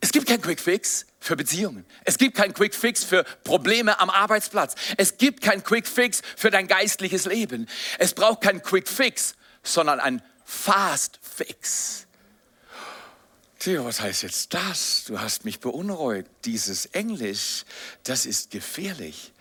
Es 0.00 0.10
gibt 0.10 0.26
keinen 0.26 0.42
Quick 0.42 0.60
Fix 0.60 1.06
für 1.20 1.36
Beziehungen. 1.36 1.84
Es 2.04 2.18
gibt 2.18 2.36
keinen 2.36 2.54
Quick 2.54 2.74
Fix 2.74 3.04
für 3.04 3.24
Probleme 3.44 4.00
am 4.00 4.10
Arbeitsplatz. 4.10 4.74
Es 4.96 5.16
gibt 5.16 5.42
keinen 5.42 5.62
Quick 5.62 5.86
Fix 5.86 6.22
für 6.36 6.50
dein 6.50 6.66
geistliches 6.66 7.26
Leben. 7.26 7.68
Es 7.98 8.12
braucht 8.12 8.40
keinen 8.40 8.62
Quick 8.62 8.88
Fix, 8.88 9.36
sondern 9.62 10.00
ein 10.00 10.20
Fast 10.44 11.20
Fix. 11.22 12.06
Theo, 13.60 13.84
was 13.84 14.00
heißt 14.00 14.24
jetzt 14.24 14.54
das? 14.54 15.04
Du 15.04 15.20
hast 15.20 15.44
mich 15.44 15.60
beunruhigt. 15.60 16.28
Dieses 16.44 16.86
Englisch, 16.86 17.64
das 18.02 18.26
ist 18.26 18.50
gefährlich. 18.50 19.32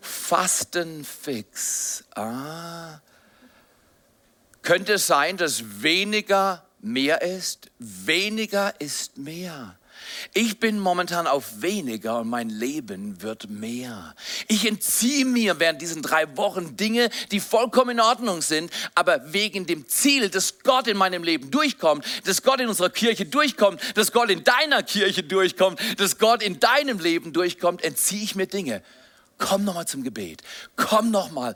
Fastenfix. 0.00 2.04
Ah. 2.14 3.00
Könnte 4.62 4.94
es 4.94 5.06
sein, 5.06 5.36
dass 5.36 5.82
weniger 5.82 6.64
mehr 6.80 7.22
ist? 7.22 7.70
Weniger 7.78 8.74
ist 8.80 9.18
mehr. 9.18 9.76
Ich 10.32 10.58
bin 10.58 10.78
momentan 10.78 11.26
auf 11.26 11.62
weniger 11.62 12.20
und 12.20 12.28
mein 12.28 12.48
Leben 12.48 13.22
wird 13.22 13.48
mehr. 13.50 14.14
Ich 14.48 14.66
entziehe 14.66 15.24
mir 15.24 15.58
während 15.58 15.82
diesen 15.82 16.02
drei 16.02 16.36
Wochen 16.36 16.76
Dinge, 16.76 17.10
die 17.30 17.40
vollkommen 17.40 17.90
in 17.90 18.00
Ordnung 18.00 18.42
sind, 18.42 18.70
aber 18.94 19.32
wegen 19.32 19.66
dem 19.66 19.88
Ziel, 19.88 20.28
dass 20.28 20.60
Gott 20.60 20.86
in 20.86 20.96
meinem 20.96 21.22
Leben 21.22 21.50
durchkommt, 21.50 22.04
dass 22.24 22.42
Gott 22.42 22.60
in 22.60 22.68
unserer 22.68 22.90
Kirche 22.90 23.26
durchkommt, 23.26 23.80
dass 23.96 24.12
Gott 24.12 24.30
in 24.30 24.44
deiner 24.44 24.82
Kirche 24.82 25.22
durchkommt, 25.22 25.80
dass 25.98 26.18
Gott 26.18 26.42
in 26.42 26.60
deinem 26.60 26.98
Leben 26.98 27.32
durchkommt, 27.32 27.82
entziehe 27.82 28.22
ich 28.22 28.34
mir 28.34 28.46
Dinge. 28.46 28.82
Komm 29.38 29.64
nochmal 29.64 29.88
zum 29.88 30.02
Gebet. 30.02 30.42
Komm 30.76 31.10
nochmal. 31.10 31.54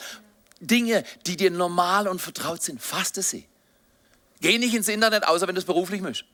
Dinge, 0.67 1.05
die 1.27 1.37
dir 1.37 1.51
normal 1.51 2.09
und 2.09 2.21
vertraut 2.21 2.63
sind, 2.63 2.81
faste 2.81 3.23
sie. 3.23 3.47
Geh 4.41 4.59
nicht 4.59 4.75
ins 4.75 4.89
Internet, 4.89 5.27
außer 5.27 5.47
wenn 5.49 5.55
du 5.55 5.61
es 5.61 5.65
beruflich 5.65 6.01
mischst. 6.01 6.25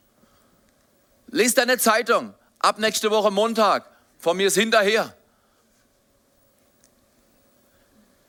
Lies 1.28 1.54
deine 1.54 1.78
Zeitung. 1.78 2.34
Ab 2.58 2.78
nächste 2.78 3.10
Woche 3.10 3.30
Montag. 3.30 3.88
Von 4.18 4.36
mir 4.36 4.48
ist 4.48 4.56
hinterher. 4.56 5.16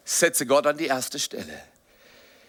Setze 0.05 0.45
Gott 0.45 0.67
an 0.67 0.77
die 0.77 0.85
erste 0.85 1.19
Stelle. 1.19 1.61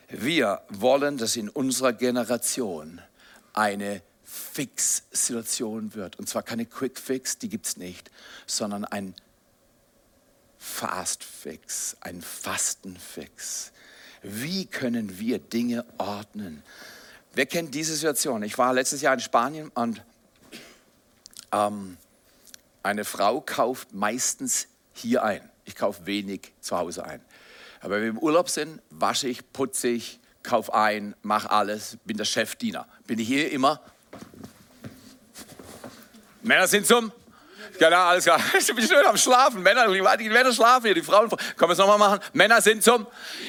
Wir 0.09 0.62
wollen, 0.68 1.16
dass 1.16 1.37
in 1.37 1.49
unserer 1.49 1.92
Generation 1.92 3.00
eine 3.54 4.02
Fix-Situation 4.25 5.94
wird. 5.94 6.18
Und 6.18 6.28
zwar 6.28 6.42
keine 6.42 6.66
Quick 6.66 6.99
Fix, 6.99 7.38
die 7.38 7.49
gibt 7.49 7.66
es 7.66 7.76
nicht, 7.76 8.11
sondern 8.47 8.85
ein 8.85 9.14
Fast 10.64 11.25
Fix, 11.25 11.97
ein 12.02 12.23
Fastenfix. 12.23 13.73
Wie 14.23 14.64
können 14.64 15.19
wir 15.19 15.40
Dinge 15.40 15.85
ordnen? 15.99 16.62
Wer 17.35 17.47
kennt 17.47 17.75
diese 17.75 17.97
Situation? 17.97 18.45
Ich 18.45 18.57
war 18.59 18.73
letztes 18.73 19.02
Jahr 19.02 19.14
in 19.14 19.19
Spanien 19.19 19.73
und 19.75 20.02
ähm, 21.50 21.97
eine 22.85 23.04
Frau 23.04 23.40
kauft 23.40 23.92
meistens 23.92 24.69
hier 24.92 25.25
ein. 25.25 25.50
Ich 25.64 25.75
kaufe 25.75 26.07
wenig 26.07 26.52
zu 26.61 26.78
Hause 26.78 27.04
ein. 27.04 27.21
Aber 27.81 27.97
wenn 27.97 28.02
wir 28.02 28.11
im 28.11 28.19
Urlaub 28.19 28.49
sind, 28.49 28.81
wasche 28.88 29.26
ich, 29.26 29.52
putze 29.52 29.88
ich, 29.88 30.21
kaufe 30.45 30.73
ein, 30.75 31.16
mache 31.23 31.50
alles, 31.50 31.99
bin 32.04 32.16
der 32.16 32.25
Chefdiener. 32.25 32.87
Bin 33.09 33.19
ich 33.19 33.26
hier 33.26 33.50
immer? 33.50 33.81
Männer 36.42 36.69
sind 36.69 36.87
zum 36.87 37.11
Genau, 37.78 37.97
alles 37.97 38.25
klar. 38.25 38.40
Ich 38.59 38.75
bin 38.75 38.87
schön 38.87 39.04
am 39.07 39.16
Schlafen. 39.16 39.62
Männer, 39.62 39.87
die 40.16 40.28
Männer 40.28 40.52
schlafen 40.52 40.87
hier, 40.87 40.95
die 40.95 41.02
Frauen. 41.02 41.28
Können 41.28 41.69
wir 41.69 41.71
es 41.71 41.78
nochmal 41.78 41.99
machen? 41.99 42.21
Männer 42.33 42.61
sind 42.61 42.83
zum 42.83 43.07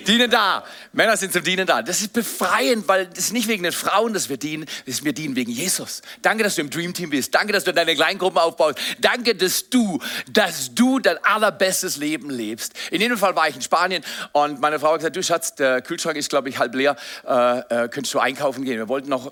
Dienen 0.07 0.29
da. 0.29 0.63
Männer 0.91 1.15
sind 1.17 1.33
zum 1.33 1.43
Dienen 1.43 1.65
da. 1.65 1.81
Das 1.81 2.01
ist 2.01 2.13
befreiend, 2.13 2.87
weil 2.87 3.09
ist 3.15 3.33
nicht 3.33 3.47
wegen 3.47 3.63
den 3.63 3.71
Frauen, 3.71 4.13
dass 4.13 4.29
wir 4.29 4.37
dienen, 4.37 4.65
das 4.85 4.95
ist 4.95 5.05
wir 5.05 5.13
dienen 5.13 5.35
wegen 5.35 5.51
Jesus. 5.51 6.01
Danke, 6.21 6.43
dass 6.43 6.55
du 6.55 6.61
im 6.61 6.69
Dream 6.69 6.93
Team 6.93 7.09
bist. 7.09 7.33
Danke, 7.33 7.53
dass 7.53 7.63
du 7.63 7.73
deine 7.73 7.95
Kleingruppen 7.95 8.39
aufbaust. 8.39 8.77
Danke, 8.99 9.35
dass 9.35 9.69
du, 9.69 9.99
dass 10.31 10.73
du 10.73 10.99
dein 10.99 11.23
allerbestes 11.23 11.97
Leben 11.97 12.29
lebst. 12.29 12.73
In 12.91 13.01
jedem 13.01 13.17
Fall 13.17 13.35
war 13.35 13.47
ich 13.47 13.55
in 13.55 13.61
Spanien 13.61 14.03
und 14.31 14.59
meine 14.59 14.79
Frau 14.79 14.93
hat 14.93 14.99
gesagt, 14.99 15.15
du 15.15 15.23
Schatz, 15.23 15.55
der 15.55 15.81
Kühlschrank 15.81 16.17
ist, 16.17 16.29
glaube 16.29 16.49
ich, 16.49 16.57
halb 16.59 16.75
leer. 16.75 16.95
Äh, 17.27 17.59
äh, 17.59 17.89
könntest 17.89 18.13
du 18.13 18.19
einkaufen 18.19 18.63
gehen? 18.63 18.77
Wir 18.77 18.87
wollten 18.87 19.09
noch 19.09 19.31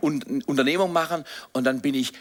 Unternehmung 0.00 0.92
machen 0.92 1.24
und 1.52 1.64
dann 1.64 1.80
bin 1.80 1.94
ich 1.94 2.12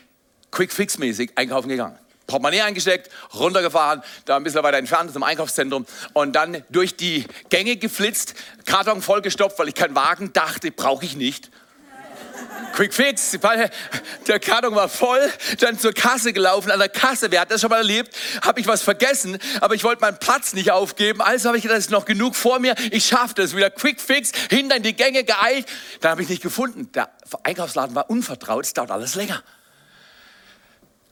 quick-fix-mäßig 0.53 1.31
einkaufen 1.35 1.67
gegangen. 1.67 1.97
Portemonnaie 2.27 2.61
eingesteckt, 2.61 3.09
runtergefahren, 3.33 4.01
da 4.25 4.37
ein 4.37 4.43
bisschen 4.43 4.63
weiter 4.63 4.77
entfernt 4.77 5.11
zum 5.11 5.23
Einkaufszentrum 5.23 5.85
und 6.13 6.33
dann 6.33 6.63
durch 6.69 6.95
die 6.95 7.25
Gänge 7.49 7.75
geflitzt, 7.75 8.35
Karton 8.65 9.01
vollgestopft, 9.01 9.59
weil 9.59 9.67
ich 9.67 9.75
keinen 9.75 9.95
Wagen 9.95 10.31
dachte, 10.31 10.71
brauche 10.71 11.03
ich 11.03 11.17
nicht. 11.17 11.51
Quick 12.73 12.93
Fix, 12.93 13.37
der 14.27 14.39
Karton 14.39 14.73
war 14.73 14.89
voll, 14.89 15.21
dann 15.59 15.77
zur 15.77 15.93
Kasse 15.93 16.33
gelaufen. 16.33 16.71
An 16.71 16.79
der 16.79 16.89
Kasse, 16.89 17.29
wer 17.29 17.41
hat 17.41 17.51
das 17.51 17.61
schon 17.61 17.69
mal 17.69 17.77
erlebt, 17.77 18.15
habe 18.41 18.59
ich 18.59 18.65
was 18.65 18.81
vergessen, 18.81 19.37
aber 19.61 19.75
ich 19.75 19.83
wollte 19.83 20.01
meinen 20.01 20.17
Platz 20.17 20.53
nicht 20.53 20.71
aufgeben. 20.71 21.21
Also 21.21 21.49
habe 21.49 21.57
ich 21.57 21.63
gedacht, 21.63 21.77
es 21.77 21.85
ist 21.85 21.91
noch 21.91 22.05
genug 22.05 22.35
vor 22.35 22.57
mir, 22.57 22.73
ich 22.89 23.05
schaffe 23.05 23.35
das. 23.35 23.55
Wieder 23.55 23.69
Quick 23.69 24.01
Fix, 24.01 24.31
hinter 24.49 24.77
in 24.77 24.83
die 24.83 24.95
Gänge 24.95 25.23
geeilt. 25.23 25.67
Dann 26.01 26.11
habe 26.11 26.23
ich 26.23 26.29
nicht 26.29 26.41
gefunden. 26.41 26.91
Der 26.93 27.09
Einkaufsladen 27.43 27.93
war 27.93 28.09
unvertraut, 28.09 28.65
es 28.65 28.73
dauert 28.73 28.89
alles 28.89 29.13
länger 29.13 29.43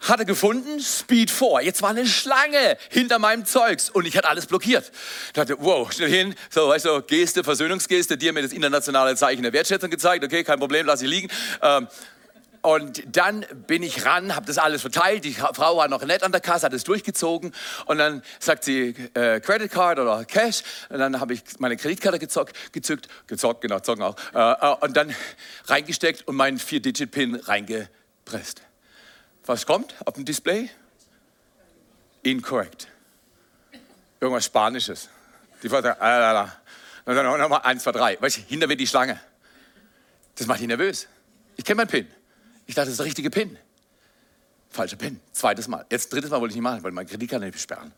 hat 0.02 0.20
er 0.20 0.26
gefunden, 0.26 0.80
Speed 0.80 1.32
4. 1.32 1.62
Jetzt 1.62 1.82
war 1.82 1.92
eine 1.92 2.06
Schlange 2.06 2.78
hinter 2.90 3.20
meinem 3.20 3.46
Zeugs 3.46 3.90
und 3.90 4.06
ich 4.06 4.18
hatte 4.18 4.28
alles 4.28 4.48
blockiert. 4.48 4.92
Ich 5.28 5.34
dachte, 5.34 5.58
wow, 5.60 5.92
schnell 5.92 6.10
hin, 6.10 6.36
so, 6.50 6.70
weißt 6.70 6.86
du, 6.86 7.02
Geste, 7.02 7.44
Versöhnungsgeste, 7.44 8.18
dir 8.18 8.34
mir 8.34 8.42
das 8.42 8.52
internationale 8.52 9.16
Zeichen 9.16 9.44
der 9.44 9.54
Wertschätzung 9.54 9.90
gezeigt, 9.90 10.24
okay, 10.24 10.44
kein 10.44 10.60
Problem, 10.60 10.86
lass 10.86 11.02
ich 11.02 11.10
liegen. 11.10 11.30
Ähm, 11.62 11.88
und 12.62 13.04
dann 13.16 13.46
bin 13.68 13.82
ich 13.82 14.06
ran, 14.06 14.36
habe 14.36 14.46
das 14.46 14.60
alles 14.60 14.82
verteilt. 14.82 15.26
Die 15.26 15.34
Frau 15.34 15.78
war 15.78 15.88
noch 15.88 16.04
nett 16.06 16.22
an 16.24 16.32
der 16.32 16.42
Kasse, 16.42 16.68
hat 16.68 16.74
es 16.74 16.84
durchgezogen. 16.84 17.54
Und 17.86 17.98
dann 17.98 18.22
sagt 18.40 18.64
sie 18.64 18.96
äh, 19.16 19.40
Credit 19.40 19.72
Card 19.72 19.98
oder 19.98 20.26
Cash. 20.26 20.62
Und 20.90 21.00
dann 21.00 21.20
habe 21.20 21.34
ich 21.34 21.42
meine 21.58 21.76
Kreditkarte 21.76 22.20
gezockt, 22.20 22.56
gezückt, 22.72 23.08
gezockt, 23.26 23.62
genau, 23.62 23.80
zocken 23.80 24.04
auch. 24.04 24.16
Äh, 24.34 24.40
äh, 24.40 24.76
und 24.86 24.96
dann 24.96 25.14
reingesteckt 25.66 26.28
und 26.28 26.36
meinen 26.36 26.60
4-Digit-Pin 26.60 27.36
reingepresst. 27.36 28.62
Was 29.46 29.66
kommt 29.66 29.96
auf 30.06 30.14
dem 30.14 30.26
Display? 30.26 30.70
Incorrect. 32.24 32.88
Irgendwas 34.20 34.46
Spanisches. 34.46 35.10
Die 35.64 35.68
sagt, 35.68 35.86
ah, 36.02 36.58
Und 37.06 37.16
dann 37.16 37.40
nochmal 37.40 37.62
eins, 37.64 37.84
zwei, 37.84 37.92
drei. 37.92 38.22
Weißt 38.22 38.38
du, 38.38 38.42
hinter 38.42 38.68
mir 38.68 38.78
die 38.78 38.88
Schlange. 38.88 39.20
Das 40.36 40.48
macht 40.48 40.62
ihn 40.62 40.68
nervös. 40.68 41.08
Ich 41.58 41.66
kenne 41.66 41.78
meinen 41.78 41.88
PIN. 41.88 42.08
Ich 42.66 42.76
dachte, 42.76 42.86
das 42.86 42.94
ist 42.94 43.00
der 43.00 43.06
richtige 43.06 43.30
PIN. 43.30 43.58
Falscher 44.70 44.96
PIN. 44.96 45.20
Zweites 45.34 45.68
Mal. 45.68 45.86
Jetzt 45.92 46.14
drittes 46.14 46.30
Mal 46.30 46.40
wollte 46.40 46.52
ich 46.52 46.56
nicht 46.56 46.64
machen, 46.64 46.84
weil 46.84 46.92
meine 46.92 47.10
Kreditkarte 47.10 47.46
nicht 47.46 47.60
sperren. 47.60 47.92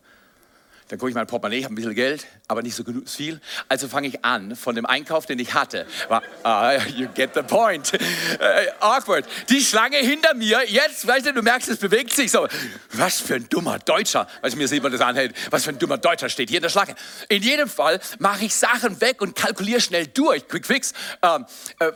Dann 0.88 0.98
gucke 0.98 1.08
ich 1.08 1.14
mein 1.14 1.26
Portemonnaie, 1.26 1.58
ich 1.58 1.64
habe 1.64 1.72
ein 1.72 1.76
bisschen 1.76 1.94
Geld, 1.94 2.26
aber 2.46 2.60
nicht 2.60 2.76
so 2.76 2.84
viel. 3.06 3.40
Also 3.68 3.88
fange 3.88 4.06
ich 4.06 4.22
an 4.22 4.54
von 4.54 4.74
dem 4.74 4.84
Einkauf, 4.84 5.24
den 5.24 5.38
ich 5.38 5.54
hatte. 5.54 5.86
War, 6.08 6.22
uh, 6.44 6.78
you 6.96 7.08
get 7.14 7.30
the 7.34 7.42
point. 7.42 7.90
Uh, 7.94 8.84
awkward. 8.84 9.24
Die 9.48 9.62
Schlange 9.62 9.96
hinter 9.96 10.34
mir, 10.34 10.60
jetzt, 10.68 11.06
weißt 11.06 11.26
du, 11.26 11.32
du 11.32 11.42
merkst, 11.42 11.70
es 11.70 11.78
bewegt 11.78 12.12
sich 12.12 12.30
so. 12.30 12.46
Was 12.92 13.20
für 13.20 13.36
ein 13.36 13.48
dummer 13.48 13.78
Deutscher. 13.78 14.28
Weißt 14.42 14.54
du, 14.54 14.58
mir 14.58 14.68
sieht 14.68 14.82
man 14.82 14.92
das 14.92 15.00
anhält. 15.00 15.34
Was 15.50 15.64
für 15.64 15.70
ein 15.70 15.78
dummer 15.78 15.96
Deutscher 15.96 16.28
steht 16.28 16.50
hier 16.50 16.58
in 16.58 16.62
der 16.62 16.68
Schlange. 16.68 16.94
In 17.30 17.42
jedem 17.42 17.68
Fall 17.68 17.98
mache 18.18 18.44
ich 18.44 18.54
Sachen 18.54 19.00
weg 19.00 19.22
und 19.22 19.34
kalkuliere 19.34 19.80
schnell 19.80 20.06
durch. 20.08 20.46
Quick 20.48 20.66
fix. 20.66 20.92
Äh, 21.22 21.38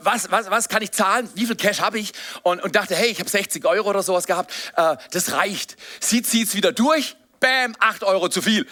was, 0.01 0.31
was, 0.31 0.49
was 0.49 0.67
kann 0.67 0.81
ich 0.81 0.91
zahlen? 0.91 1.29
Wie 1.35 1.45
viel 1.45 1.55
Cash 1.55 1.79
habe 1.79 1.99
ich? 1.99 2.13
Und, 2.41 2.63
und 2.63 2.75
dachte, 2.75 2.95
hey, 2.95 3.09
ich 3.09 3.19
habe 3.19 3.29
60 3.29 3.65
Euro 3.65 3.87
oder 3.87 4.01
sowas 4.01 4.25
gehabt. 4.25 4.51
Äh, 4.75 4.95
das 5.11 5.33
reicht. 5.33 5.77
Sie 5.99 6.23
zieht 6.23 6.47
es 6.47 6.55
wieder 6.55 6.71
durch 6.71 7.15
Bam, 7.39 7.75
8 7.79 8.03
Euro 8.03 8.29
zu 8.29 8.41
viel. 8.41 8.65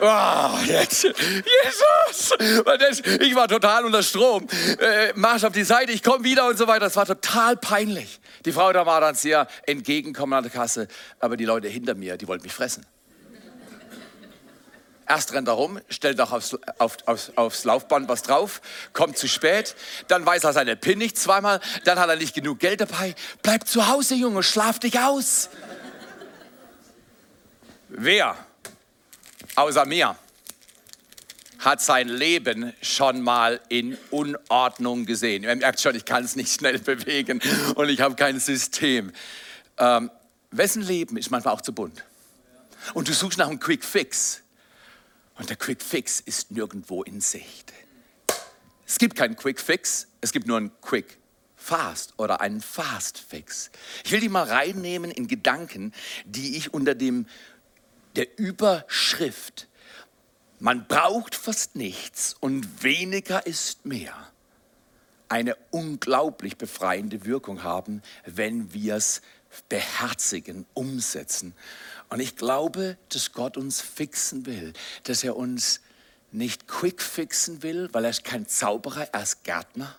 Oh, 0.00 0.58
jetzt, 0.66 1.04
Jesus! 1.04 2.32
Ich 3.20 3.34
war 3.34 3.48
total 3.48 3.84
unter 3.84 4.02
Strom. 4.02 4.46
Äh, 4.78 5.12
Marsch 5.14 5.44
auf 5.44 5.52
die 5.52 5.64
Seite, 5.64 5.92
ich 5.92 6.02
komme 6.02 6.24
wieder 6.24 6.48
und 6.48 6.56
so 6.56 6.66
weiter. 6.66 6.86
Das 6.86 6.96
war 6.96 7.06
total 7.06 7.56
peinlich. 7.56 8.20
Die 8.44 8.52
Frau 8.52 8.72
da 8.72 8.86
war 8.86 9.00
dann 9.00 9.14
sehr 9.14 9.46
entgegenkommen 9.66 10.32
an 10.32 10.42
der 10.42 10.52
Kasse, 10.52 10.88
aber 11.20 11.36
die 11.36 11.44
Leute 11.44 11.68
hinter 11.68 11.94
mir, 11.94 12.16
die 12.16 12.28
wollten 12.28 12.44
mich 12.44 12.52
fressen. 12.52 12.84
Erst 15.06 15.34
rennt 15.34 15.48
er 15.48 15.54
rum, 15.54 15.80
stellt 15.90 16.18
auch 16.20 16.32
aufs, 16.32 16.56
auf, 16.78 16.96
aufs, 17.04 17.32
aufs 17.36 17.64
Laufband 17.64 18.08
was 18.08 18.22
drauf, 18.22 18.62
kommt 18.94 19.18
zu 19.18 19.28
spät, 19.28 19.76
dann 20.08 20.24
weiß 20.24 20.44
er 20.44 20.54
seine 20.54 20.76
PIN 20.76 20.98
nicht 20.98 21.18
zweimal, 21.18 21.60
dann 21.84 21.98
hat 21.98 22.08
er 22.08 22.16
nicht 22.16 22.34
genug 22.34 22.58
Geld 22.58 22.80
dabei. 22.80 23.14
Bleib 23.42 23.68
zu 23.68 23.86
Hause, 23.86 24.14
Junge, 24.14 24.42
schlaf 24.42 24.78
dich 24.78 24.98
aus. 24.98 25.50
Wer 27.96 28.36
außer 29.54 29.84
mir 29.86 30.16
hat 31.60 31.80
sein 31.80 32.08
Leben 32.08 32.72
schon 32.82 33.20
mal 33.20 33.60
in 33.68 33.96
Unordnung 34.10 35.06
gesehen? 35.06 35.44
Ihr 35.44 35.54
merkt 35.54 35.80
schon, 35.80 35.94
ich 35.94 36.04
kann 36.04 36.24
es 36.24 36.34
nicht 36.34 36.52
schnell 36.52 36.80
bewegen 36.80 37.40
und 37.76 37.88
ich 37.88 38.00
habe 38.00 38.16
kein 38.16 38.40
System. 38.40 39.12
Ähm, 39.78 40.10
wessen 40.50 40.82
Leben 40.82 41.16
ist 41.16 41.30
manchmal 41.30 41.54
auch 41.54 41.60
zu 41.60 41.72
bunt? 41.72 42.04
Und 42.94 43.06
du 43.06 43.12
suchst 43.12 43.38
nach 43.38 43.46
einem 43.46 43.60
Quick 43.60 43.84
Fix. 43.84 44.42
Und 45.38 45.48
der 45.48 45.56
Quick 45.56 45.80
Fix 45.80 46.18
ist 46.18 46.50
nirgendwo 46.50 47.04
in 47.04 47.20
Sicht. 47.20 47.72
Es 48.88 48.98
gibt 48.98 49.14
keinen 49.14 49.36
Quick 49.36 49.60
Fix, 49.60 50.08
es 50.20 50.32
gibt 50.32 50.48
nur 50.48 50.56
einen 50.56 50.72
Quick 50.80 51.16
Fast 51.56 52.12
oder 52.18 52.40
einen 52.40 52.60
Fast 52.60 53.18
Fix. 53.18 53.70
Ich 54.04 54.10
will 54.10 54.20
die 54.20 54.28
mal 54.28 54.42
reinnehmen 54.42 55.12
in 55.12 55.28
Gedanken, 55.28 55.94
die 56.26 56.56
ich 56.56 56.74
unter 56.74 56.96
dem 56.96 57.26
der 58.16 58.38
Überschrift 58.38 59.68
man 60.64 60.86
braucht 60.86 61.34
fast 61.34 61.76
nichts 61.76 62.36
und 62.40 62.82
weniger 62.82 63.46
ist 63.46 63.84
mehr 63.84 64.14
eine 65.28 65.56
unglaublich 65.70 66.56
befreiende 66.56 67.26
Wirkung 67.26 67.62
haben, 67.64 68.02
wenn 68.24 68.72
wir 68.72 68.94
es 68.96 69.20
beherzigen, 69.68 70.64
umsetzen. 70.72 71.54
Und 72.08 72.20
ich 72.20 72.36
glaube, 72.36 72.96
dass 73.10 73.32
Gott 73.32 73.58
uns 73.58 73.82
fixen 73.82 74.46
will, 74.46 74.72
dass 75.02 75.22
er 75.22 75.36
uns 75.36 75.80
nicht 76.32 76.66
quick 76.66 77.02
fixen 77.02 77.62
will, 77.62 77.90
weil 77.92 78.04
er 78.04 78.10
ist 78.10 78.24
kein 78.24 78.46
Zauberer, 78.46 79.08
er 79.12 79.22
ist 79.22 79.44
Gärtner. 79.44 79.94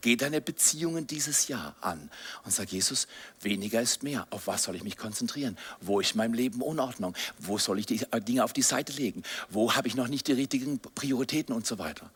Geh 0.00 0.16
deine 0.16 0.40
Beziehungen 0.40 1.06
dieses 1.06 1.48
Jahr 1.48 1.74
an 1.80 2.10
und 2.44 2.52
sag, 2.52 2.70
Jesus, 2.70 3.08
weniger 3.40 3.80
ist 3.80 4.02
mehr. 4.02 4.26
Auf 4.30 4.46
was 4.46 4.64
soll 4.64 4.76
ich 4.76 4.84
mich 4.84 4.96
konzentrieren? 4.96 5.56
Wo 5.80 6.00
ist 6.00 6.14
mein 6.14 6.32
Leben 6.32 6.62
Unordnung? 6.62 7.14
Wo 7.38 7.58
soll 7.58 7.78
ich 7.78 7.86
die 7.86 8.00
Dinge 8.20 8.44
auf 8.44 8.52
die 8.52 8.62
Seite 8.62 8.92
legen? 8.92 9.22
Wo 9.48 9.74
habe 9.74 9.88
ich 9.88 9.94
noch 9.94 10.08
nicht 10.08 10.28
die 10.28 10.32
richtigen 10.32 10.78
Prioritäten 10.78 11.54
und 11.54 11.66
so 11.66 11.78
weiter? 11.78 12.10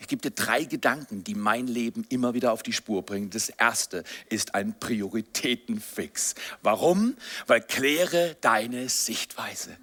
Ich 0.00 0.08
gebe 0.08 0.22
dir 0.22 0.30
drei 0.30 0.64
Gedanken, 0.64 1.24
die 1.24 1.34
mein 1.34 1.66
Leben 1.66 2.06
immer 2.08 2.32
wieder 2.32 2.52
auf 2.52 2.62
die 2.62 2.72
Spur 2.72 3.02
bringen. 3.02 3.28
Das 3.28 3.50
erste 3.50 4.02
ist 4.30 4.54
ein 4.54 4.74
Prioritätenfix. 4.80 6.34
Warum? 6.62 7.16
Weil 7.46 7.60
kläre 7.60 8.34
deine 8.40 8.88
Sichtweise. 8.88 9.76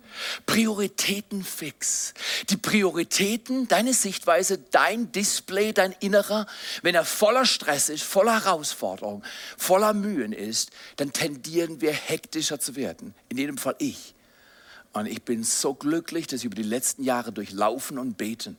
Prioritätenfix. 0.47 2.15
Die 2.49 2.57
Prioritäten, 2.57 3.67
deine 3.67 3.93
Sichtweise, 3.93 4.57
dein 4.57 5.11
Display, 5.11 5.71
dein 5.71 5.91
Innerer, 5.99 6.47
wenn 6.81 6.95
er 6.95 7.05
voller 7.05 7.45
Stress 7.45 7.87
ist, 7.87 8.03
voller 8.03 8.43
Herausforderung, 8.43 9.23
voller 9.55 9.93
Mühen 9.93 10.33
ist, 10.33 10.71
dann 10.95 11.13
tendieren 11.13 11.79
wir 11.79 11.93
hektischer 11.93 12.59
zu 12.59 12.75
werden. 12.75 13.13
In 13.29 13.37
jedem 13.37 13.59
Fall 13.59 13.75
ich. 13.77 14.15
Und 14.93 15.05
ich 15.05 15.21
bin 15.21 15.43
so 15.43 15.75
glücklich, 15.75 16.25
dass 16.25 16.39
ich 16.39 16.45
über 16.45 16.55
die 16.55 16.63
letzten 16.63 17.03
Jahre 17.03 17.31
durchlaufen 17.31 17.99
und 17.99 18.17
beten 18.17 18.57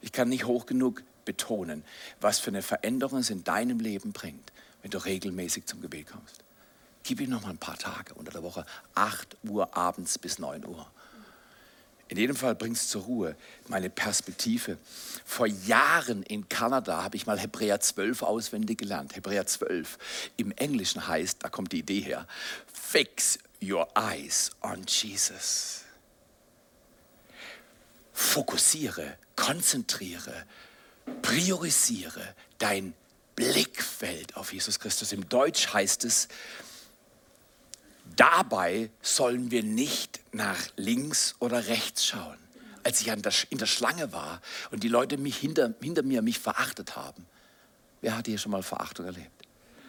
ich 0.00 0.12
kann 0.12 0.28
nicht 0.28 0.44
hoch 0.44 0.66
genug 0.66 1.02
betonen, 1.24 1.84
was 2.20 2.38
für 2.38 2.48
eine 2.48 2.62
Veränderung 2.62 3.20
es 3.20 3.30
in 3.30 3.44
deinem 3.44 3.80
Leben 3.80 4.12
bringt, 4.12 4.52
wenn 4.82 4.90
du 4.90 4.98
regelmäßig 4.98 5.66
zum 5.66 5.80
Gebet 5.80 6.08
kommst. 6.08 6.42
Gib 7.02 7.20
ihm 7.20 7.30
noch 7.30 7.42
mal 7.42 7.50
ein 7.50 7.58
paar 7.58 7.78
Tage 7.78 8.14
unter 8.14 8.32
der 8.32 8.42
Woche, 8.42 8.66
8 8.94 9.36
Uhr 9.44 9.76
abends 9.76 10.18
bis 10.18 10.38
9 10.38 10.66
Uhr. 10.66 10.86
In 12.08 12.16
jedem 12.16 12.34
Fall 12.34 12.56
bringst 12.56 12.86
du 12.86 12.98
zur 12.98 13.02
Ruhe 13.02 13.36
meine 13.68 13.88
Perspektive. 13.88 14.78
Vor 15.24 15.46
Jahren 15.46 16.24
in 16.24 16.48
Kanada 16.48 17.04
habe 17.04 17.16
ich 17.16 17.24
mal 17.24 17.38
Hebräer 17.38 17.78
12 17.78 18.22
auswendig 18.22 18.78
gelernt. 18.78 19.14
Hebräer 19.14 19.46
12 19.46 19.96
im 20.36 20.50
Englischen 20.52 21.06
heißt, 21.06 21.44
da 21.44 21.48
kommt 21.48 21.70
die 21.70 21.78
Idee 21.78 22.00
her, 22.00 22.26
fix 22.72 23.38
your 23.62 23.86
eyes 23.94 24.50
on 24.60 24.82
Jesus. 24.88 25.84
Fokussiere 28.12 29.16
konzentriere, 29.40 30.44
priorisiere 31.22 32.22
dein 32.58 32.94
Blickfeld 33.34 34.36
auf 34.36 34.52
Jesus 34.52 34.78
Christus. 34.78 35.12
Im 35.12 35.28
Deutsch 35.28 35.72
heißt 35.72 36.04
es, 36.04 36.28
dabei 38.16 38.90
sollen 39.00 39.50
wir 39.50 39.62
nicht 39.62 40.20
nach 40.32 40.58
links 40.76 41.36
oder 41.38 41.66
rechts 41.68 42.04
schauen. 42.04 42.36
Als 42.84 43.00
ich 43.00 43.08
in 43.08 43.58
der 43.58 43.66
Schlange 43.66 44.12
war 44.12 44.42
und 44.70 44.82
die 44.82 44.88
Leute 44.88 45.16
mich 45.16 45.38
hinter, 45.38 45.74
hinter 45.82 46.02
mir 46.02 46.22
mich 46.22 46.38
verachtet 46.38 46.96
haben. 46.96 47.26
Wer 48.02 48.16
hat 48.16 48.26
hier 48.26 48.38
schon 48.38 48.52
mal 48.52 48.62
Verachtung 48.62 49.06
erlebt? 49.06 49.30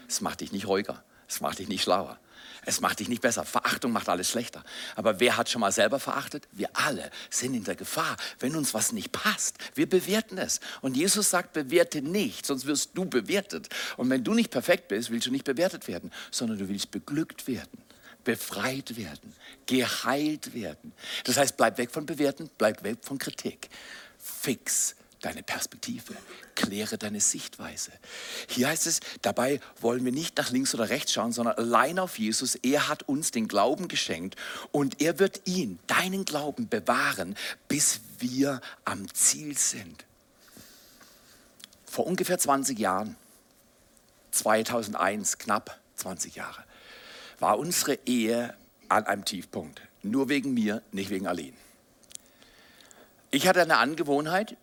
Es 0.07 0.21
macht 0.21 0.41
dich 0.41 0.51
nicht 0.51 0.67
ruhiger, 0.67 1.03
es 1.27 1.41
macht 1.41 1.59
dich 1.59 1.67
nicht 1.67 1.83
schlauer. 1.83 2.19
Es 2.63 2.79
macht 2.79 2.99
dich 2.99 3.09
nicht 3.09 3.21
besser. 3.21 3.43
Verachtung 3.43 3.91
macht 3.91 4.07
alles 4.07 4.29
schlechter. 4.29 4.63
Aber 4.95 5.19
wer 5.19 5.35
hat 5.37 5.49
schon 5.49 5.61
mal 5.61 5.71
selber 5.71 5.99
verachtet? 5.99 6.47
Wir 6.51 6.69
alle 6.73 7.09
sind 7.29 7.55
in 7.55 7.63
der 7.63 7.75
Gefahr, 7.75 8.15
wenn 8.39 8.55
uns 8.55 8.73
was 8.73 8.91
nicht 8.91 9.11
passt. 9.11 9.57
Wir 9.73 9.89
bewerten 9.89 10.37
es. 10.37 10.59
Und 10.81 10.95
Jesus 10.95 11.29
sagt, 11.31 11.53
bewerte 11.53 12.01
nicht, 12.01 12.45
sonst 12.45 12.67
wirst 12.67 12.91
du 12.93 13.05
bewertet. 13.05 13.69
Und 13.97 14.09
wenn 14.11 14.23
du 14.23 14.33
nicht 14.33 14.51
perfekt 14.51 14.89
bist, 14.89 15.09
willst 15.09 15.27
du 15.27 15.31
nicht 15.31 15.45
bewertet 15.45 15.87
werden, 15.87 16.11
sondern 16.29 16.59
du 16.59 16.69
willst 16.69 16.91
beglückt 16.91 17.47
werden, 17.47 17.81
befreit 18.23 18.95
werden, 18.95 19.33
geheilt 19.65 20.53
werden. 20.53 20.93
Das 21.23 21.37
heißt, 21.37 21.57
bleib 21.57 21.79
weg 21.79 21.89
von 21.89 22.05
Bewerten, 22.05 22.51
bleib 22.59 22.83
weg 22.83 22.99
von 23.01 23.17
Kritik. 23.17 23.69
Fix 24.19 24.95
deine 25.21 25.43
Perspektive, 25.43 26.15
kläre 26.55 26.97
deine 26.97 27.19
Sichtweise. 27.19 27.91
Hier 28.47 28.67
heißt 28.67 28.87
es, 28.87 28.99
dabei 29.21 29.59
wollen 29.79 30.03
wir 30.03 30.11
nicht 30.11 30.37
nach 30.37 30.51
links 30.51 30.73
oder 30.73 30.89
rechts 30.89 31.13
schauen, 31.13 31.31
sondern 31.31 31.55
allein 31.55 31.99
auf 31.99 32.19
Jesus. 32.19 32.55
Er 32.55 32.87
hat 32.87 33.03
uns 33.03 33.31
den 33.31 33.47
Glauben 33.47 33.87
geschenkt 33.87 34.35
und 34.71 35.01
er 35.01 35.19
wird 35.19 35.41
ihn, 35.47 35.79
deinen 35.87 36.25
Glauben, 36.25 36.67
bewahren, 36.67 37.35
bis 37.67 38.01
wir 38.19 38.61
am 38.85 39.11
Ziel 39.13 39.57
sind. 39.57 40.05
Vor 41.85 42.07
ungefähr 42.07 42.37
20 42.37 42.79
Jahren, 42.79 43.15
2001, 44.31 45.37
knapp 45.37 45.79
20 45.95 46.35
Jahre, 46.35 46.63
war 47.39 47.59
unsere 47.59 47.99
Ehe 48.05 48.55
an 48.87 49.05
einem 49.05 49.25
Tiefpunkt. 49.25 49.81
Nur 50.03 50.29
wegen 50.29 50.53
mir, 50.53 50.81
nicht 50.91 51.09
wegen 51.09 51.27
Aline. 51.27 51.57
Ich 53.29 53.47
hatte 53.47 53.61
eine 53.61 53.77
Angewohnheit, 53.77 54.57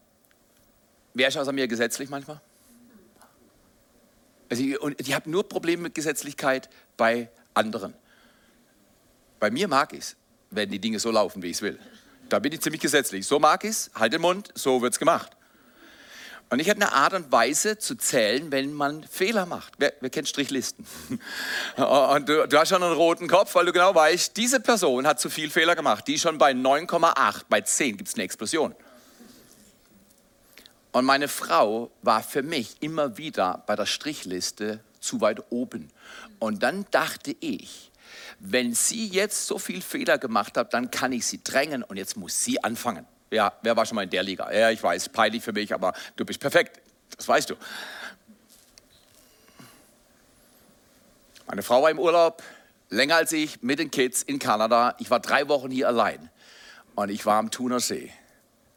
Wer 1.14 1.28
ist 1.28 1.36
außer 1.36 1.52
mir 1.52 1.68
gesetzlich 1.68 2.08
manchmal? 2.08 2.40
Also 4.50 4.62
ich, 4.62 4.80
und 4.80 5.00
ich 5.00 5.14
habe 5.14 5.30
nur 5.30 5.48
Probleme 5.48 5.84
mit 5.84 5.94
Gesetzlichkeit 5.94 6.68
bei 6.96 7.30
anderen. 7.54 7.94
Bei 9.40 9.50
mir 9.50 9.68
mag 9.68 9.92
ich 9.92 10.00
es, 10.00 10.16
wenn 10.50 10.70
die 10.70 10.78
Dinge 10.78 10.98
so 10.98 11.10
laufen, 11.10 11.42
wie 11.42 11.48
ich 11.48 11.56
es 11.56 11.62
will. 11.62 11.78
Da 12.28 12.38
bin 12.38 12.52
ich 12.52 12.60
ziemlich 12.60 12.80
gesetzlich. 12.80 13.26
So 13.26 13.38
mag 13.38 13.64
ich 13.64 13.70
es, 13.70 13.90
halt 13.94 14.12
den 14.12 14.20
Mund, 14.20 14.50
so 14.54 14.82
wird 14.82 14.92
es 14.92 14.98
gemacht. 14.98 15.32
Und 16.50 16.60
ich 16.60 16.70
hatte 16.70 16.80
eine 16.80 16.92
Art 16.92 17.12
und 17.12 17.30
Weise 17.30 17.76
zu 17.76 17.94
zählen, 17.94 18.50
wenn 18.50 18.72
man 18.72 19.04
Fehler 19.04 19.44
macht. 19.44 19.74
Wer, 19.76 19.92
wer 20.00 20.08
kennt 20.08 20.28
Strichlisten? 20.28 20.86
Und 21.76 22.26
du, 22.26 22.48
du, 22.48 22.58
hast 22.58 22.70
schon 22.70 22.82
einen 22.82 22.94
roten 22.94 23.28
Kopf, 23.28 23.54
weil 23.54 23.66
du 23.66 23.72
genau 23.72 23.94
weißt, 23.94 24.34
diese 24.34 24.58
Person 24.58 25.06
hat 25.06 25.20
zu 25.20 25.28
viel 25.28 25.50
Fehler 25.50 25.76
gemacht. 25.76 26.08
Die 26.08 26.18
schon 26.18 26.38
bei 26.38 26.52
9,8, 26.52 27.42
bei 27.50 27.60
10 27.60 27.98
gibt 27.98 28.08
es 28.08 28.14
eine 28.14 28.24
Explosion. 28.24 28.74
Und 30.92 31.04
meine 31.04 31.28
Frau 31.28 31.90
war 32.02 32.22
für 32.22 32.42
mich 32.42 32.76
immer 32.80 33.18
wieder 33.18 33.62
bei 33.66 33.76
der 33.76 33.86
Strichliste 33.86 34.80
zu 35.00 35.20
weit 35.20 35.42
oben. 35.50 35.90
Und 36.38 36.62
dann 36.62 36.86
dachte 36.90 37.36
ich, 37.40 37.90
wenn 38.40 38.74
sie 38.74 39.06
jetzt 39.08 39.46
so 39.46 39.58
viel 39.58 39.82
Fehler 39.82 40.18
gemacht 40.18 40.56
hat, 40.56 40.72
dann 40.74 40.90
kann 40.90 41.12
ich 41.12 41.26
sie 41.26 41.42
drängen 41.42 41.82
und 41.82 41.96
jetzt 41.96 42.16
muss 42.16 42.44
sie 42.44 42.62
anfangen. 42.62 43.06
Ja, 43.30 43.52
wer 43.62 43.76
war 43.76 43.84
schon 43.84 43.96
mal 43.96 44.04
in 44.04 44.10
der 44.10 44.22
Liga? 44.22 44.50
Ja, 44.50 44.70
ich 44.70 44.82
weiß, 44.82 45.10
peinlich 45.10 45.42
für 45.42 45.52
mich, 45.52 45.74
aber 45.74 45.92
du 46.16 46.24
bist 46.24 46.40
perfekt. 46.40 46.80
Das 47.16 47.28
weißt 47.28 47.50
du. 47.50 47.56
Meine 51.46 51.62
Frau 51.62 51.82
war 51.82 51.90
im 51.90 51.98
Urlaub, 51.98 52.42
länger 52.90 53.16
als 53.16 53.32
ich, 53.32 53.62
mit 53.62 53.78
den 53.78 53.90
Kids 53.90 54.22
in 54.22 54.38
Kanada. 54.38 54.94
Ich 54.98 55.10
war 55.10 55.20
drei 55.20 55.48
Wochen 55.48 55.70
hier 55.70 55.88
allein 55.88 56.30
und 56.94 57.10
ich 57.10 57.24
war 57.26 57.38
am 57.38 57.50
Thunersee. 57.50 58.12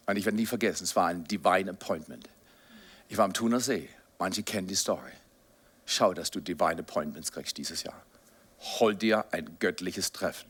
Und 0.05 0.17
ich 0.17 0.25
werde 0.25 0.37
nie 0.37 0.45
vergessen, 0.45 0.83
es 0.83 0.95
war 0.95 1.07
ein 1.07 1.23
Divine 1.25 1.71
Appointment. 1.71 2.27
Ich 3.09 3.17
war 3.17 3.25
am 3.25 3.33
Thunersee. 3.33 3.89
Manche 4.19 4.43
kennen 4.43 4.67
die 4.67 4.75
Story. 4.75 5.11
Schau, 5.85 6.13
dass 6.13 6.31
du 6.31 6.39
Divine 6.39 6.79
Appointments 6.79 7.31
kriegst 7.31 7.57
dieses 7.57 7.83
Jahr. 7.83 8.01
Hol 8.79 8.95
dir 8.95 9.25
ein 9.31 9.57
göttliches 9.59 10.11
Treffen. 10.11 10.49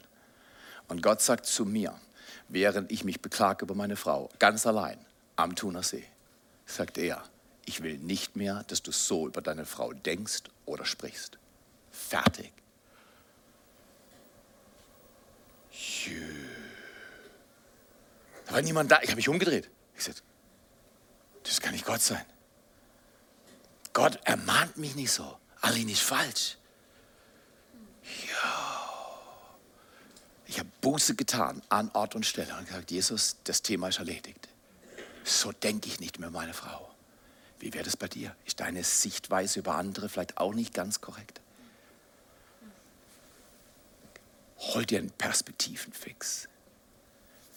Und 0.87 1.01
Gott 1.01 1.21
sagt 1.21 1.45
zu 1.45 1.65
mir, 1.65 1.99
während 2.49 2.91
ich 2.91 3.03
mich 3.03 3.21
beklage 3.21 3.63
über 3.63 3.75
meine 3.75 3.95
Frau, 3.95 4.29
ganz 4.39 4.67
allein 4.67 4.97
am 5.37 5.55
Thunersee, 5.55 6.03
sagt 6.65 6.97
er, 6.97 7.23
ich 7.65 7.81
will 7.81 7.97
nicht 7.97 8.35
mehr, 8.35 8.63
dass 8.67 8.83
du 8.83 8.91
so 8.91 9.27
über 9.27 9.41
deine 9.41 9.65
Frau 9.65 9.93
denkst 9.93 10.43
oder 10.65 10.85
sprichst. 10.85 11.37
Fertig. 11.91 12.51
Jö. 15.71 16.60
Da 18.51 18.55
war 18.55 18.63
niemand 18.63 18.91
da. 18.91 18.99
Ich 19.01 19.07
habe 19.07 19.15
mich 19.15 19.29
umgedreht. 19.29 19.69
Ich 19.95 20.03
sagte, 20.03 20.23
das 21.43 21.61
kann 21.61 21.71
nicht 21.71 21.85
Gott 21.85 22.01
sein. 22.01 22.25
Gott 23.93 24.19
ermahnt 24.25 24.75
mich 24.75 24.93
nicht 24.93 25.13
so. 25.13 25.37
Alle 25.61 25.79
nicht 25.79 26.01
falsch. 26.01 26.57
Ja. 28.03 28.77
Ich 30.47 30.59
habe 30.59 30.69
Buße 30.81 31.15
getan 31.15 31.61
an 31.69 31.91
Ort 31.93 32.13
und 32.13 32.25
Stelle 32.25 32.53
und 32.57 32.67
gesagt, 32.67 32.91
Jesus, 32.91 33.37
das 33.45 33.61
Thema 33.61 33.87
ist 33.87 33.99
erledigt. 33.99 34.49
So 35.23 35.53
denke 35.53 35.87
ich 35.87 36.01
nicht 36.01 36.19
mehr, 36.19 36.29
meine 36.29 36.53
Frau. 36.53 36.93
Wie 37.59 37.73
wäre 37.73 37.85
das 37.85 37.95
bei 37.95 38.09
dir? 38.09 38.35
Ist 38.45 38.59
deine 38.59 38.83
Sichtweise 38.83 39.59
über 39.59 39.75
andere 39.75 40.09
vielleicht 40.09 40.37
auch 40.39 40.53
nicht 40.53 40.73
ganz 40.73 40.99
korrekt? 40.99 41.39
Hol 44.57 44.85
dir 44.85 44.99
einen 44.99 45.11
Perspektivenfix. 45.11 46.49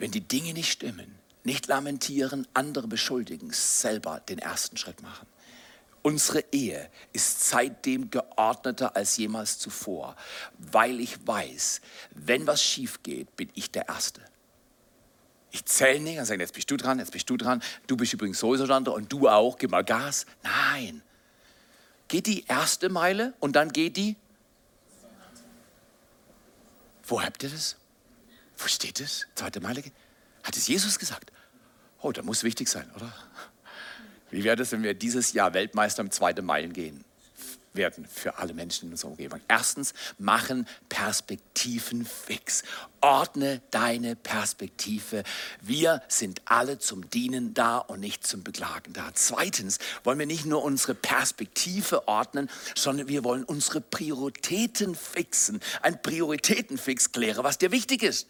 Wenn 0.05 0.11
die 0.11 0.21
Dinge 0.21 0.53
nicht 0.53 0.71
stimmen, 0.71 1.19
nicht 1.45 1.67
lamentieren, 1.67 2.47
andere 2.53 2.87
beschuldigen, 2.89 3.51
selber 3.53 4.21
den 4.21 4.39
ersten 4.39 4.77
Schritt 4.77 5.01
machen. 5.01 5.27
Unsere 6.03 6.45
Ehe 6.53 6.91
ist 7.15 7.49
seitdem 7.49 8.11
geordneter 8.11 8.97
als 8.97 9.17
jemals 9.17 9.59
zuvor, 9.59 10.15
weil 10.59 11.01
ich 11.01 11.27
weiß, 11.27 11.81
wenn 12.11 12.47
was 12.47 12.63
schief 12.63 13.03
geht, 13.03 13.35
bin 13.37 13.49
ich 13.55 13.71
der 13.71 13.89
Erste. 13.89 14.21
Ich 15.53 15.65
zähle 15.65 16.01
nicht 16.01 16.19
und 16.19 16.27
sage, 16.27 16.43
jetzt 16.43 16.53
bist 16.53 16.71
du 16.71 16.77
dran, 16.77 16.99
jetzt 16.99 17.13
bist 17.13 17.31
du 17.31 17.39
dran, 17.39 17.63
du 17.87 17.97
bist 17.97 18.13
übrigens 18.13 18.39
sowieso 18.39 18.67
dran 18.67 18.87
und 18.87 19.11
du 19.11 19.27
auch, 19.27 19.57
gib 19.57 19.71
mal 19.71 19.85
Gas. 19.85 20.27
Nein. 20.43 21.01
Geht 22.09 22.27
die 22.27 22.45
erste 22.45 22.91
Meile 22.91 23.33
und 23.41 23.57
dann 23.57 23.73
geht 23.73 23.97
die. 23.97 24.17
Wo 27.05 27.23
habt 27.23 27.43
ihr 27.43 27.49
das? 27.49 27.79
Wo 28.57 28.69
steht 28.69 29.01
das? 29.01 29.27
Zweite 29.35 29.61
Meile? 29.61 29.83
Hat 30.43 30.57
es 30.57 30.69
Jesus 30.69 30.99
gesagt? 30.99 31.33
Oh, 32.01 32.13
da 32.13 32.23
muss 32.23 32.45
wichtig 32.45 32.69
sein, 32.69 32.91
oder? 32.95 33.13
Wie 34.31 34.45
wäre 34.45 34.61
es, 34.61 34.73
wenn 34.73 34.83
wir 34.83 34.95
dieses 34.95 35.33
Jahr 35.33 35.55
Weltmeister 35.55 36.03
im 36.03 36.11
zweiten 36.11 36.45
Meilen 36.45 36.73
gehen 36.73 37.05
werden 37.73 38.07
für 38.07 38.39
alle 38.39 38.53
Menschen 38.53 38.87
in 38.87 38.93
unserer 38.93 39.13
Umgebung? 39.13 39.41
Erstens, 39.49 39.95
machen 40.19 40.67
Perspektiven 40.89 42.05
fix. 42.05 42.63
Ordne 43.01 43.63
deine 43.71 44.17
Perspektive. 44.17 45.23
Wir 45.61 46.03
sind 46.09 46.43
alle 46.45 46.79
zum 46.79 47.09
Dienen 47.11 47.55
da 47.55 47.79
und 47.79 48.01
nicht 48.01 48.27
zum 48.27 48.43
Beklagen 48.43 48.93
da. 48.93 49.11
Zweitens, 49.15 49.79
wollen 50.03 50.19
wir 50.19 50.27
nicht 50.27 50.47
nur 50.47 50.63
unsere 50.63 50.95
Perspektive 50.95 52.07
ordnen, 52.07 52.51
sondern 52.75 53.09
wir 53.09 53.25
wollen 53.25 53.45
unsere 53.45 53.81
Prioritäten 53.81 54.95
fixen. 54.95 55.61
Ein 55.81 56.03
Prioritätenfix 56.03 57.13
kläre, 57.13 57.45
was 57.45 57.59
dir 57.59 57.71
wichtig 57.71 58.03
ist. 58.03 58.29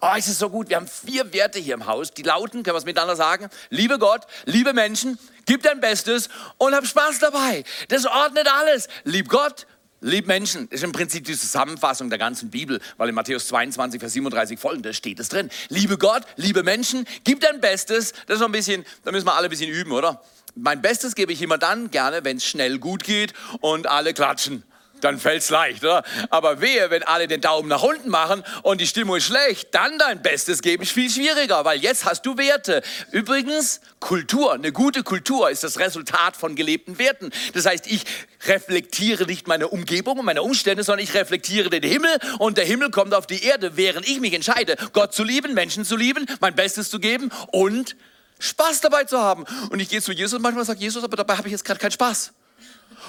Oh, 0.00 0.12
es 0.16 0.28
ist 0.28 0.38
so 0.38 0.48
gut. 0.48 0.68
Wir 0.68 0.76
haben 0.76 0.86
vier 0.86 1.32
Werte 1.32 1.58
hier 1.58 1.74
im 1.74 1.86
Haus, 1.86 2.12
die 2.12 2.22
lauten, 2.22 2.62
können 2.62 2.74
wir 2.74 2.78
es 2.78 2.84
miteinander 2.84 3.16
sagen? 3.16 3.48
Liebe 3.68 3.98
Gott, 3.98 4.26
liebe 4.44 4.72
Menschen, 4.72 5.18
gib 5.44 5.64
dein 5.64 5.80
Bestes 5.80 6.28
und 6.56 6.72
hab 6.72 6.86
Spaß 6.86 7.18
dabei. 7.18 7.64
Das 7.88 8.06
ordnet 8.06 8.46
alles. 8.46 8.86
Lieb 9.02 9.28
Gott, 9.28 9.66
lieb 10.00 10.28
Menschen. 10.28 10.68
Das 10.70 10.78
ist 10.80 10.84
im 10.84 10.92
Prinzip 10.92 11.24
die 11.24 11.36
Zusammenfassung 11.36 12.10
der 12.10 12.18
ganzen 12.18 12.48
Bibel, 12.48 12.80
weil 12.96 13.08
in 13.08 13.14
Matthäus 13.16 13.48
22, 13.48 13.98
Vers 13.98 14.12
37 14.12 14.60
folgendes 14.60 14.96
steht 14.96 15.18
es 15.18 15.30
drin. 15.30 15.50
Liebe 15.68 15.98
Gott, 15.98 16.22
liebe 16.36 16.62
Menschen, 16.62 17.04
gib 17.24 17.40
dein 17.40 17.60
Bestes. 17.60 18.12
Das 18.28 18.36
ist 18.36 18.40
noch 18.40 18.48
ein 18.48 18.52
bisschen, 18.52 18.86
da 19.02 19.10
müssen 19.10 19.26
wir 19.26 19.34
alle 19.34 19.48
ein 19.48 19.50
bisschen 19.50 19.70
üben, 19.70 19.90
oder? 19.90 20.22
Mein 20.54 20.80
Bestes 20.80 21.16
gebe 21.16 21.32
ich 21.32 21.42
immer 21.42 21.58
dann 21.58 21.90
gerne, 21.90 22.22
wenn 22.22 22.36
es 22.36 22.44
schnell 22.44 22.78
gut 22.78 23.02
geht 23.02 23.32
und 23.60 23.88
alle 23.88 24.14
klatschen 24.14 24.62
dann 25.04 25.18
fällt 25.18 25.42
es 25.42 25.50
leicht, 25.50 25.84
oder? 25.84 26.04
Aber 26.30 26.60
wehe, 26.60 26.90
wenn 26.90 27.02
alle 27.02 27.28
den 27.28 27.40
Daumen 27.40 27.68
nach 27.68 27.82
unten 27.82 28.08
machen 28.08 28.44
und 28.62 28.80
die 28.80 28.86
Stimmung 28.86 29.16
ist 29.16 29.24
schlecht, 29.24 29.74
dann 29.74 29.98
dein 29.98 30.22
Bestes 30.22 30.62
geben 30.62 30.82
ist 30.82 30.92
viel 30.92 31.10
schwieriger, 31.10 31.64
weil 31.64 31.80
jetzt 31.80 32.04
hast 32.04 32.22
du 32.26 32.36
Werte. 32.36 32.82
Übrigens, 33.12 33.80
Kultur, 34.00 34.54
eine 34.54 34.72
gute 34.72 35.02
Kultur 35.02 35.50
ist 35.50 35.64
das 35.64 35.78
Resultat 35.78 36.36
von 36.36 36.54
gelebten 36.56 36.98
Werten. 36.98 37.30
Das 37.54 37.66
heißt, 37.66 37.86
ich 37.86 38.04
reflektiere 38.46 39.26
nicht 39.26 39.48
meine 39.48 39.68
Umgebung 39.68 40.18
und 40.18 40.24
meine 40.24 40.42
Umstände, 40.42 40.84
sondern 40.84 41.04
ich 41.04 41.14
reflektiere 41.14 41.70
den 41.70 41.82
Himmel 41.82 42.18
und 42.38 42.58
der 42.58 42.64
Himmel 42.64 42.90
kommt 42.90 43.14
auf 43.14 43.26
die 43.26 43.42
Erde, 43.42 43.76
während 43.76 44.08
ich 44.08 44.20
mich 44.20 44.34
entscheide, 44.34 44.76
Gott 44.92 45.14
zu 45.14 45.24
lieben, 45.24 45.54
Menschen 45.54 45.84
zu 45.84 45.96
lieben, 45.96 46.26
mein 46.40 46.54
Bestes 46.54 46.90
zu 46.90 47.00
geben 47.00 47.30
und 47.48 47.96
Spaß 48.38 48.80
dabei 48.80 49.04
zu 49.04 49.18
haben. 49.18 49.44
Und 49.70 49.80
ich 49.80 49.88
gehe 49.88 50.00
zu 50.00 50.12
Jesus 50.12 50.34
und 50.34 50.42
manchmal 50.42 50.64
sage 50.64 50.80
Jesus, 50.80 51.02
aber 51.02 51.16
dabei 51.16 51.36
habe 51.36 51.48
ich 51.48 51.52
jetzt 51.52 51.64
gerade 51.64 51.80
keinen 51.80 51.92
Spaß. 51.92 52.32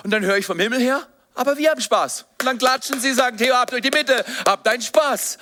Und 0.03 0.11
dann 0.11 0.23
höre 0.23 0.37
ich 0.37 0.45
vom 0.45 0.59
Himmel 0.59 0.79
her, 0.79 1.07
aber 1.39 1.57
wir 1.57 1.71
haben 1.71 1.79
Spaß. 1.79 2.25
Und 2.41 2.45
dann 2.45 2.57
klatschen 2.57 2.99
sie, 2.99 3.13
sagen, 3.13 3.37
Theo, 3.37 3.55
habt 3.55 3.71
euch 3.71 3.81
die 3.81 3.91
Mitte, 3.91 4.25
habt 4.45 4.67
deinen 4.67 4.81
Spaß. 4.81 5.37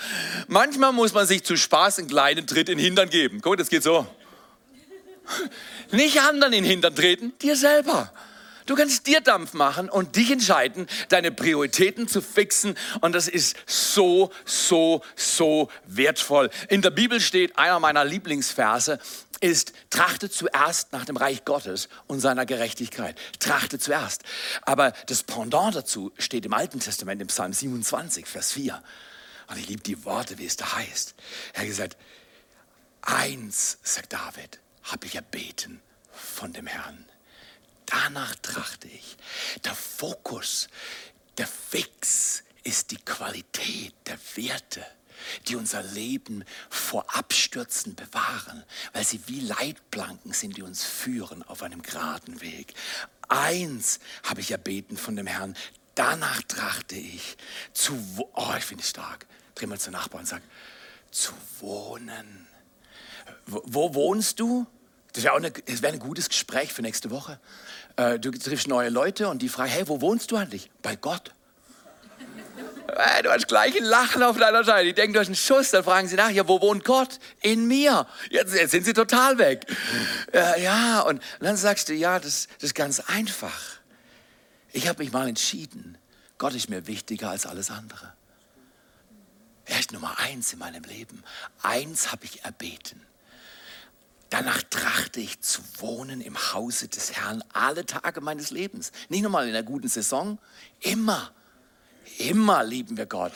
Manchmal 0.48 0.94
muss 0.94 1.12
man 1.12 1.26
sich 1.26 1.44
zu 1.44 1.58
Spaß 1.58 1.98
einen 1.98 2.08
kleinen 2.08 2.46
Tritt 2.46 2.70
in 2.70 2.78
den 2.78 2.86
Hintern 2.86 3.10
geben. 3.10 3.42
Guck, 3.42 3.58
das 3.58 3.68
geht 3.68 3.82
so. 3.82 4.06
Nicht 5.92 6.22
anderen 6.22 6.54
in 6.54 6.64
den 6.64 6.70
Hintern 6.70 6.96
treten, 6.96 7.34
dir 7.40 7.56
selber. 7.56 8.12
Du 8.68 8.76
kannst 8.76 9.08
dir 9.08 9.22
Dampf 9.22 9.54
machen 9.54 9.90
und 9.90 10.18
dich 10.18 10.30
entscheiden, 10.30 10.88
deine 11.10 11.32
Prioritäten 11.32 12.08
zu 12.08 12.22
fixen. 12.22 12.78
Und 13.02 13.16
das 13.16 13.28
ist 13.28 13.56
so, 13.66 14.30
so, 14.46 15.02
so 15.16 15.72
wertvoll. 15.86 16.52
In 16.70 16.84
der 16.84 16.92
Bibel 16.92 17.20
steht 17.22 17.58
einer 17.58 17.80
meiner 17.80 18.06
Lieblingsverse, 18.06 19.00
ist, 19.42 19.74
trachte 19.90 20.30
zuerst 20.30 20.92
nach 20.94 21.06
dem 21.06 21.18
Reich 21.18 21.46
Gottes 21.46 21.90
und 22.08 22.20
seiner 22.20 22.46
Gerechtigkeit. 22.46 23.18
Trachte 23.40 23.80
zuerst. 23.80 24.24
Aber 24.64 24.92
das 25.08 25.24
Pendant 25.24 25.76
dazu 25.76 26.12
steht 26.18 26.46
im 26.46 26.54
Alten 26.54 26.80
Testament, 26.80 27.22
im 27.22 27.28
Psalm 27.28 27.54
27, 27.54 28.26
Vers 28.26 28.52
4. 28.54 28.82
Und 29.48 29.58
ich 29.58 29.68
liebe 29.68 29.84
die 29.84 30.04
Worte, 30.06 30.38
wie 30.38 30.46
es 30.46 30.58
da 30.58 30.74
heißt. 30.74 31.16
Er 31.54 31.62
hat 31.62 31.68
gesagt, 31.68 31.98
eins, 33.02 33.78
sagt 33.84 34.14
David, 34.14 34.60
habe 34.84 35.06
ich 35.06 35.16
erbeten 35.16 35.82
von 36.12 36.54
dem 36.54 36.68
Herrn. 36.68 37.06
Danach 37.86 38.36
trachte 38.42 38.88
ich. 38.88 39.18
Der 39.64 39.74
Fokus, 39.74 40.68
der 41.38 41.48
Fix 41.48 42.44
ist 42.64 42.92
die 42.92 42.98
Qualität 42.98 43.94
der 44.06 44.20
Werte 44.36 44.86
die 45.48 45.56
unser 45.56 45.84
Leben 45.84 46.44
vor 46.70 47.06
Abstürzen 47.16 47.96
bewahren, 47.96 48.64
weil 48.94 49.06
sie 49.06 49.22
wie 49.28 49.42
Leitplanken 49.42 50.34
sind, 50.34 50.58
die 50.58 50.64
uns 50.64 50.84
führen 50.84 51.44
auf 51.44 51.64
einem 51.64 51.82
geraden 51.82 52.42
Weg. 52.42 52.74
Eins 53.28 54.00
habe 54.24 54.42
ich 54.42 54.52
erbeten 54.52 54.98
von 54.98 55.16
dem 55.16 55.28
Herrn, 55.28 55.56
danach 55.96 56.42
trachte 56.44 56.96
ich 56.96 57.38
zu, 57.74 57.94
oh, 58.34 58.54
ich 58.58 58.64
finde 58.64 58.84
es 58.84 58.90
stark, 58.90 59.26
dreh 59.56 59.66
mal 59.66 59.80
zur 59.80 59.94
Nachbarn 59.94 60.22
und 60.22 60.28
sag, 60.28 60.42
zu 61.12 61.34
wohnen. 61.60 62.48
Wo, 63.46 63.62
wo 63.66 63.94
wohnst 63.94 64.40
du? 64.40 64.68
Das 65.14 65.24
wäre 65.24 65.42
wär 65.42 65.92
ein 65.92 66.00
gutes 66.00 66.30
Gespräch 66.30 66.72
für 66.72 66.82
nächste 66.82 67.10
Woche. 67.10 67.40
Äh, 67.96 68.20
du 68.20 68.32
triffst 68.32 68.68
neue 68.68 68.90
Leute 68.90 69.30
und 69.30 69.42
die 69.42 69.50
fragen, 69.50 69.72
hey, 69.72 69.88
wo 69.88 70.00
wohnst 70.02 70.32
du 70.32 70.36
eigentlich? 70.36 70.70
Bei 70.82 70.96
Gott. 70.96 71.34
Äh, 72.88 73.24
du 73.24 73.32
hast 73.32 73.48
gleich 73.48 73.76
ein 73.76 73.84
Lachen 73.84 74.24
auf 74.24 74.38
deiner 74.38 74.64
Seite. 74.64 74.86
Die 74.86 74.94
denken, 74.94 75.14
du 75.14 75.20
hast 75.20 75.28
einen 75.28 75.36
Schuss. 75.36 75.72
Dann 75.72 75.84
fragen 75.84 76.08
sie 76.08 76.16
nach, 76.16 76.30
ja, 76.30 76.48
wo 76.48 76.62
wohnt 76.62 76.84
Gott? 76.84 77.20
In 77.42 77.68
mir. 77.68 78.08
Jetzt, 78.30 78.54
jetzt 78.54 78.72
sind 78.72 78.86
sie 78.86 78.94
total 78.94 79.38
weg. 79.38 79.66
Äh, 80.34 80.64
ja, 80.64 81.02
und, 81.02 81.22
dann 81.40 81.58
sagst 81.58 81.90
du, 81.90 81.94
ja, 81.94 82.20
das, 82.20 82.48
das 82.56 82.64
ist 82.64 82.76
ganz 82.76 83.00
einfach. 83.02 83.80
Ich 84.72 84.88
habe 84.88 85.04
mich 85.04 85.12
mal 85.12 85.28
entschieden, 85.28 85.98
Gott 86.38 86.54
ist 86.54 86.70
mir 86.70 86.88
wichtiger 86.88 87.30
als 87.30 87.46
alles 87.46 87.72
andere. 87.72 88.14
Er 89.66 89.80
ist 89.80 89.92
Nummer 89.92 90.18
eins 90.20 90.54
in 90.54 90.60
meinem 90.60 90.84
Leben. 90.84 91.24
Eins 91.62 92.12
habe 92.12 92.26
ich 92.26 92.44
erbeten. 92.46 93.02
Danach 94.30 94.62
trachte 94.64 95.20
ich 95.20 95.42
zu 95.42 95.62
wohnen 95.78 96.22
im 96.22 96.38
Hause 96.54 96.88
des 96.90 97.14
Herrn 97.14 97.44
alle 97.54 97.86
Tage 97.86 98.22
meines 98.22 98.52
Lebens. 98.52 98.92
Nicht 99.10 99.22
nur 99.22 99.32
mal 99.32 99.48
in 99.48 99.56
einer 99.56 99.64
guten 99.64 99.88
Saison, 99.88 100.38
immer. 100.82 101.32
Immer 102.18 102.64
lieben 102.64 102.98
wir 102.98 103.06
Gott, 103.06 103.34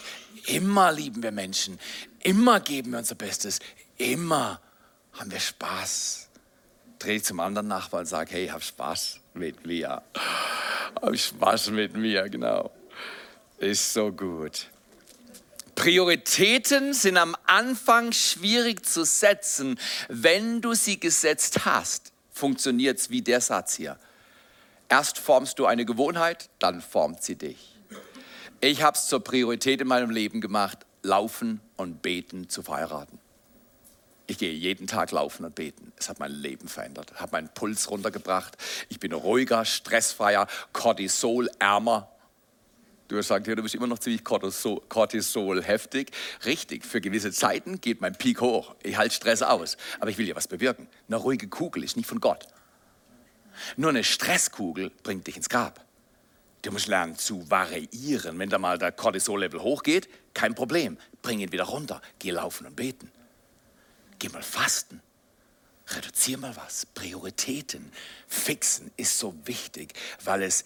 immer 0.47 0.91
lieben 0.91 1.21
wir 1.23 1.31
Menschen, 1.31 1.79
immer 2.19 2.59
geben 2.59 2.91
wir 2.91 2.99
unser 2.99 3.15
Bestes, 3.15 3.59
immer 3.97 4.61
haben 5.13 5.31
wir 5.31 5.39
Spaß. 5.39 6.29
Dreh 6.99 7.21
zum 7.21 7.39
anderen 7.39 7.67
Nachbarn 7.67 8.01
und 8.01 8.07
sage, 8.07 8.31
hey, 8.33 8.47
hab 8.47 8.63
Spaß 8.63 9.19
mit 9.33 9.65
mir. 9.65 10.01
Hab 11.01 11.17
Spaß 11.17 11.71
mit 11.71 11.95
mir, 11.95 12.29
genau. 12.29 12.71
Ist 13.57 13.93
so 13.93 14.11
gut. 14.11 14.67
Prioritäten 15.75 16.93
sind 16.93 17.17
am 17.17 17.35
Anfang 17.45 18.11
schwierig 18.11 18.85
zu 18.85 19.03
setzen. 19.03 19.79
Wenn 20.09 20.61
du 20.61 20.73
sie 20.73 20.99
gesetzt 20.99 21.65
hast, 21.65 22.11
funktioniert 22.31 22.99
es 22.99 23.09
wie 23.09 23.21
der 23.21 23.41
Satz 23.41 23.75
hier. 23.75 23.97
Erst 24.89 25.17
formst 25.17 25.57
du 25.57 25.65
eine 25.65 25.85
Gewohnheit, 25.85 26.49
dann 26.59 26.81
formt 26.81 27.23
sie 27.23 27.35
dich. 27.35 27.70
Ich 28.63 28.83
habe 28.83 28.95
es 28.95 29.07
zur 29.07 29.23
Priorität 29.23 29.81
in 29.81 29.87
meinem 29.87 30.11
Leben 30.11 30.39
gemacht, 30.39 30.85
Laufen 31.01 31.61
und 31.77 32.03
Beten 32.03 32.47
zu 32.47 32.61
verheiraten. 32.61 33.17
Ich 34.27 34.37
gehe 34.37 34.53
jeden 34.53 34.85
Tag 34.85 35.09
laufen 35.09 35.45
und 35.45 35.55
beten. 35.55 35.91
Es 35.97 36.09
hat 36.09 36.19
mein 36.19 36.31
Leben 36.31 36.67
verändert, 36.67 37.11
hat 37.15 37.31
meinen 37.31 37.49
Puls 37.49 37.89
runtergebracht. 37.89 38.55
Ich 38.87 38.99
bin 38.99 39.13
ruhiger, 39.13 39.65
stressfreier, 39.65 40.45
Cortisol-ärmer. 40.73 42.07
Du 43.07 43.17
hast 43.17 43.25
gesagt, 43.25 43.47
ja, 43.47 43.55
du 43.55 43.63
bist 43.63 43.73
immer 43.73 43.87
noch 43.87 43.97
ziemlich 43.97 44.23
Cortisol, 44.23 45.63
heftig. 45.63 46.11
Richtig, 46.45 46.85
für 46.85 47.01
gewisse 47.01 47.31
Zeiten 47.31 47.81
geht 47.81 47.99
mein 47.99 48.15
Peak 48.15 48.41
hoch. 48.41 48.75
Ich 48.83 48.95
halte 48.95 49.15
Stress 49.15 49.41
aus. 49.41 49.75
Aber 49.99 50.11
ich 50.11 50.19
will 50.19 50.27
ja 50.27 50.35
was 50.35 50.47
bewirken. 50.47 50.87
Eine 51.07 51.17
ruhige 51.17 51.47
Kugel 51.47 51.83
ist 51.83 51.97
nicht 51.97 52.07
von 52.07 52.21
Gott. 52.21 52.47
Nur 53.75 53.89
eine 53.89 54.03
Stresskugel 54.03 54.91
bringt 55.01 55.25
dich 55.25 55.35
ins 55.35 55.49
Grab. 55.49 55.83
Du 56.61 56.71
musst 56.71 56.87
lernen 56.87 57.17
zu 57.17 57.49
variieren. 57.49 58.37
Wenn 58.37 58.49
da 58.49 58.59
mal 58.59 58.77
der 58.77 58.91
Cortisol-Level 58.91 59.61
hochgeht, 59.61 60.09
kein 60.33 60.53
Problem. 60.53 60.97
Bring 61.21 61.39
ihn 61.39 61.51
wieder 61.51 61.63
runter. 61.63 62.01
Geh 62.19 62.31
laufen 62.31 62.67
und 62.67 62.75
beten. 62.75 63.11
Geh 64.19 64.29
mal 64.29 64.43
fasten. 64.43 65.01
Reduzier 65.87 66.37
mal 66.37 66.55
was. 66.55 66.85
Prioritäten 66.85 67.91
fixen 68.27 68.91
ist 68.95 69.17
so 69.17 69.35
wichtig, 69.45 69.93
weil 70.23 70.43
es 70.43 70.63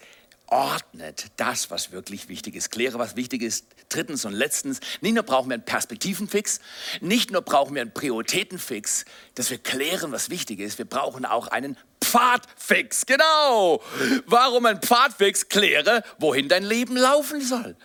ordnet 0.48 1.26
das, 1.36 1.70
was 1.70 1.90
wirklich 1.92 2.28
wichtig 2.28 2.54
ist. 2.54 2.70
Kläre, 2.70 2.98
was 2.98 3.16
wichtig 3.16 3.42
ist. 3.42 3.66
Drittens 3.88 4.24
und 4.24 4.32
letztens, 4.32 4.80
nicht 5.00 5.14
nur 5.14 5.22
brauchen 5.22 5.48
wir 5.48 5.54
einen 5.54 5.64
Perspektivenfix, 5.64 6.60
nicht 7.00 7.30
nur 7.30 7.42
brauchen 7.42 7.74
wir 7.74 7.82
einen 7.82 7.94
Prioritätenfix, 7.94 9.04
dass 9.34 9.50
wir 9.50 9.58
klären, 9.58 10.12
was 10.12 10.28
wichtig 10.28 10.60
ist, 10.60 10.78
wir 10.78 10.84
brauchen 10.84 11.24
auch 11.24 11.48
einen 11.48 11.76
Pfadfix. 12.02 13.04
Genau. 13.06 13.82
Warum 14.26 14.66
ein 14.66 14.80
Pfadfix? 14.80 15.48
Kläre, 15.48 16.02
wohin 16.18 16.48
dein 16.48 16.64
Leben 16.64 16.96
laufen 16.96 17.40
soll. 17.40 17.76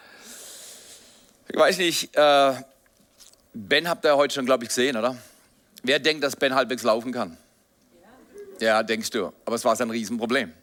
Ich 1.49 1.57
weiß 1.57 1.77
nicht, 1.77 2.15
äh, 2.15 2.53
Ben 3.53 3.89
habt 3.89 4.05
ihr 4.05 4.15
heute 4.15 4.33
schon, 4.33 4.45
glaube 4.45 4.63
ich, 4.63 4.69
gesehen, 4.69 4.95
oder? 4.95 5.17
Wer 5.83 5.99
denkt, 5.99 6.23
dass 6.23 6.35
Ben 6.35 6.55
halbwegs 6.55 6.83
laufen 6.83 7.11
kann? 7.11 7.37
Ja, 8.59 8.67
ja 8.67 8.83
denkst 8.83 9.09
du. 9.09 9.33
Aber 9.45 9.55
es 9.55 9.65
war 9.65 9.75
sein 9.75 9.89
Riesenproblem 9.89 10.53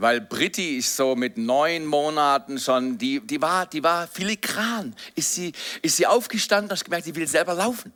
weil 0.00 0.20
Britti 0.20 0.78
ist 0.78 0.96
so 0.96 1.16
mit 1.16 1.36
neun 1.36 1.86
Monaten 1.86 2.58
schon, 2.58 2.98
die, 2.98 3.20
die, 3.20 3.40
war, 3.40 3.66
die 3.66 3.82
war 3.82 4.06
filigran. 4.06 4.94
Ist 5.14 5.34
sie, 5.34 5.52
ist 5.82 5.96
sie 5.96 6.06
aufgestanden, 6.06 6.70
hast 6.70 6.84
gemerkt, 6.84 7.04
sie 7.04 7.14
will 7.14 7.26
selber 7.26 7.54
laufen. 7.54 7.92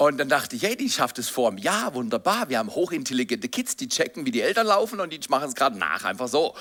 Und 0.00 0.16
dann 0.16 0.30
dachte 0.30 0.56
ich, 0.56 0.62
hey, 0.62 0.78
die 0.78 0.88
schafft 0.88 1.18
es 1.18 1.28
vor 1.28 1.50
einem 1.50 1.58
Jahr, 1.58 1.92
wunderbar. 1.92 2.48
Wir 2.48 2.56
haben 2.56 2.74
hochintelligente 2.74 3.50
Kids, 3.50 3.76
die 3.76 3.86
checken, 3.86 4.24
wie 4.24 4.30
die 4.30 4.40
Eltern 4.40 4.66
laufen 4.66 4.98
und 4.98 5.12
die 5.12 5.20
machen 5.28 5.50
es 5.50 5.54
gerade 5.54 5.76
nach, 5.76 6.04
einfach 6.04 6.26
so. 6.26 6.56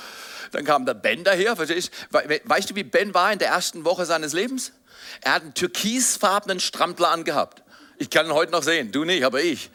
Dann 0.51 0.65
kam 0.65 0.85
der 0.85 0.93
Ben 0.93 1.23
daher, 1.23 1.55
verstehst 1.55 1.89
Weißt 2.11 2.69
du, 2.69 2.75
wie 2.75 2.83
Ben 2.83 3.13
war 3.13 3.31
in 3.31 3.39
der 3.39 3.47
ersten 3.47 3.85
Woche 3.85 4.05
seines 4.05 4.33
Lebens? 4.33 4.73
Er 5.21 5.35
hat 5.35 5.43
einen 5.43 5.53
türkisfarbenen 5.53 6.59
Strampler 6.59 7.11
angehabt. 7.11 7.63
Ich 7.97 8.09
kann 8.09 8.25
ihn 8.25 8.33
heute 8.33 8.51
noch 8.51 8.61
sehen, 8.61 8.91
du 8.91 9.05
nicht, 9.05 9.23
aber 9.23 9.41
ich. 9.41 9.69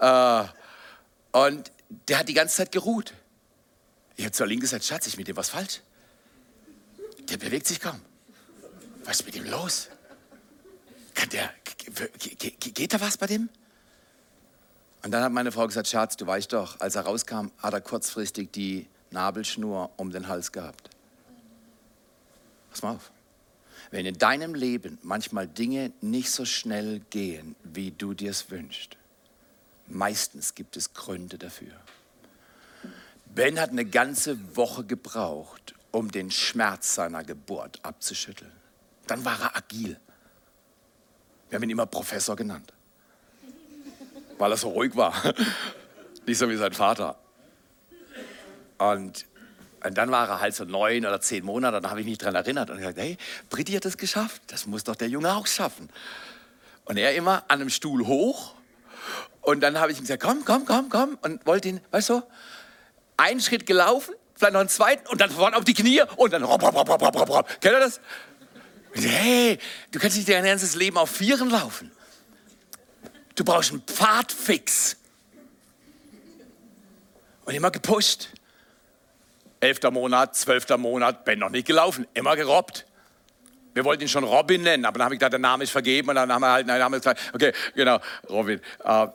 Äh, 0.00 0.44
und 1.32 1.70
der 2.08 2.20
hat 2.20 2.26
die 2.26 2.32
ganze 2.32 2.56
Zeit 2.56 2.72
geruht. 2.72 3.12
Ich 4.16 4.24
habe 4.24 4.32
zur 4.32 4.46
Linke 4.46 4.62
gesagt, 4.62 4.82
Schatz, 4.82 5.06
ist 5.06 5.18
mit 5.18 5.28
dem 5.28 5.36
was 5.36 5.50
falsch? 5.50 5.82
Der 7.28 7.36
bewegt 7.36 7.66
sich 7.66 7.80
kaum. 7.80 8.00
Was 9.04 9.20
ist 9.20 9.26
mit 9.26 9.36
ihm 9.36 9.44
los? 9.44 9.90
Der, 11.26 11.50
geht 12.58 12.94
da 12.94 13.00
was 13.00 13.16
bei 13.16 13.26
dem? 13.26 13.48
Und 15.02 15.12
dann 15.12 15.22
hat 15.22 15.32
meine 15.32 15.52
Frau 15.52 15.66
gesagt, 15.66 15.88
Schatz, 15.88 16.16
du 16.16 16.26
weißt 16.26 16.52
doch, 16.52 16.80
als 16.80 16.94
er 16.94 17.02
rauskam, 17.02 17.50
hat 17.58 17.72
er 17.72 17.80
kurzfristig 17.80 18.50
die 18.52 18.86
Nabelschnur 19.10 19.90
um 19.96 20.10
den 20.10 20.28
Hals 20.28 20.52
gehabt. 20.52 20.90
Pass 22.70 22.82
mal 22.82 22.96
auf. 22.96 23.10
Wenn 23.90 24.06
in 24.06 24.18
deinem 24.18 24.54
Leben 24.54 24.98
manchmal 25.02 25.48
Dinge 25.48 25.92
nicht 26.00 26.30
so 26.30 26.44
schnell 26.44 27.00
gehen, 27.10 27.56
wie 27.64 27.90
du 27.90 28.14
dir 28.14 28.30
es 28.30 28.50
wünschst, 28.50 28.96
meistens 29.88 30.54
gibt 30.54 30.76
es 30.76 30.92
Gründe 30.94 31.38
dafür. 31.38 31.72
Ben 33.34 33.58
hat 33.58 33.70
eine 33.70 33.84
ganze 33.84 34.56
Woche 34.56 34.84
gebraucht, 34.84 35.74
um 35.90 36.10
den 36.10 36.30
Schmerz 36.30 36.94
seiner 36.94 37.24
Geburt 37.24 37.80
abzuschütteln. 37.82 38.52
Dann 39.06 39.24
war 39.24 39.40
er 39.40 39.56
agil. 39.56 39.98
Wir 41.50 41.56
haben 41.56 41.64
ihn 41.64 41.70
immer 41.70 41.86
Professor 41.86 42.36
genannt, 42.36 42.72
weil 44.38 44.52
er 44.52 44.56
so 44.56 44.68
ruhig 44.68 44.94
war. 44.94 45.12
Nicht 46.26 46.38
so 46.38 46.48
wie 46.48 46.56
sein 46.56 46.72
Vater. 46.72 47.18
Und, 48.78 49.26
und 49.84 49.98
dann 49.98 50.12
war 50.12 50.28
er 50.28 50.40
halt 50.40 50.54
so 50.54 50.64
neun 50.64 51.04
oder 51.04 51.20
zehn 51.20 51.44
Monate, 51.44 51.80
da 51.80 51.90
habe 51.90 52.00
ich 52.00 52.06
mich 52.06 52.18
daran 52.18 52.36
erinnert 52.36 52.70
und 52.70 52.78
gesagt, 52.78 52.98
hey, 52.98 53.18
Britti 53.50 53.72
hat 53.72 53.84
es 53.84 53.98
geschafft, 53.98 54.42
das 54.46 54.66
muss 54.66 54.84
doch 54.84 54.94
der 54.94 55.08
Junge 55.08 55.34
auch 55.34 55.46
schaffen. 55.48 55.90
Und 56.84 56.96
er 56.96 57.14
immer 57.14 57.44
an 57.48 57.60
einem 57.60 57.68
Stuhl 57.68 58.06
hoch 58.06 58.54
und 59.42 59.60
dann 59.60 59.78
habe 59.80 59.90
ich 59.90 59.98
ihm 59.98 60.02
gesagt, 60.02 60.22
komm, 60.22 60.44
komm, 60.44 60.64
komm, 60.64 60.88
komm 60.88 61.18
und 61.22 61.44
wollte 61.46 61.68
ihn, 61.68 61.80
weißt 61.90 62.10
du, 62.10 62.22
einen 63.16 63.40
Schritt 63.40 63.66
gelaufen, 63.66 64.14
vielleicht 64.36 64.52
noch 64.52 64.60
einen 64.60 64.68
zweiten 64.68 65.06
und 65.08 65.20
dann 65.20 65.30
vorne 65.30 65.56
auf 65.56 65.64
die 65.64 65.74
Knie 65.74 66.02
und 66.16 66.32
dann. 66.32 66.42
Kennt 66.42 67.64
ihr 67.64 67.80
das? 67.80 68.00
Hey, 68.92 69.58
du 69.92 69.98
kannst 69.98 70.16
nicht 70.16 70.28
dein 70.28 70.44
ganzes 70.44 70.74
Leben 70.74 70.96
auf 70.98 71.10
Vieren 71.10 71.50
laufen. 71.50 71.90
Du 73.34 73.44
brauchst 73.44 73.70
einen 73.70 73.82
Pfadfix. 73.82 74.96
Und 77.44 77.54
immer 77.54 77.70
gepusht. 77.70 78.28
Elfter 79.60 79.90
Monat, 79.90 80.36
zwölfter 80.36 80.78
Monat, 80.78 81.24
bin 81.24 81.38
noch 81.38 81.50
nicht 81.50 81.66
gelaufen, 81.66 82.06
immer 82.14 82.36
gerobbt. 82.36 82.86
Wir 83.74 83.84
wollten 83.84 84.02
ihn 84.02 84.08
schon 84.08 84.24
Robin 84.24 84.62
nennen, 84.62 84.84
aber 84.84 84.98
dann 84.98 85.04
habe 85.04 85.14
ich 85.14 85.18
gedacht, 85.18 85.32
der 85.32 85.40
Name 85.40 85.64
ist 85.64 85.70
vergeben 85.70 86.08
und 86.08 86.16
dann 86.16 86.32
haben 86.32 86.40
wir 86.40 86.50
halt, 86.50 86.66
nein, 86.66 86.82
haben 86.82 86.92
wir 86.92 86.98
gesagt, 86.98 87.20
okay, 87.32 87.52
genau, 87.74 88.00
Robin. 88.28 88.60
Äh, 88.84 89.06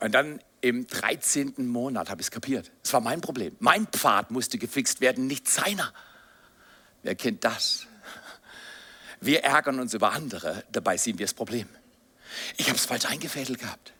und 0.00 0.12
dann 0.12 0.40
im 0.60 0.86
13. 0.86 1.54
Monat 1.58 2.10
habe 2.10 2.20
ich 2.20 2.26
es 2.26 2.30
kapiert. 2.30 2.72
Es 2.82 2.92
war 2.92 3.00
mein 3.00 3.20
Problem. 3.20 3.56
Mein 3.60 3.86
Pfad 3.86 4.30
musste 4.30 4.58
gefixt 4.58 5.00
werden, 5.00 5.26
nicht 5.26 5.48
seiner. 5.48 5.92
Wer 7.02 7.14
kennt 7.14 7.44
das? 7.44 7.86
Wir 9.24 9.42
ärgern 9.42 9.80
uns 9.80 9.94
über 9.94 10.12
andere, 10.12 10.64
dabei 10.70 10.98
sehen 10.98 11.18
wir 11.18 11.24
das 11.24 11.32
Problem. 11.32 11.66
Ich 12.58 12.68
habe 12.68 12.76
es 12.76 12.84
falsch 12.84 13.06
eingefädelt 13.06 13.58
gehabt. 13.58 13.94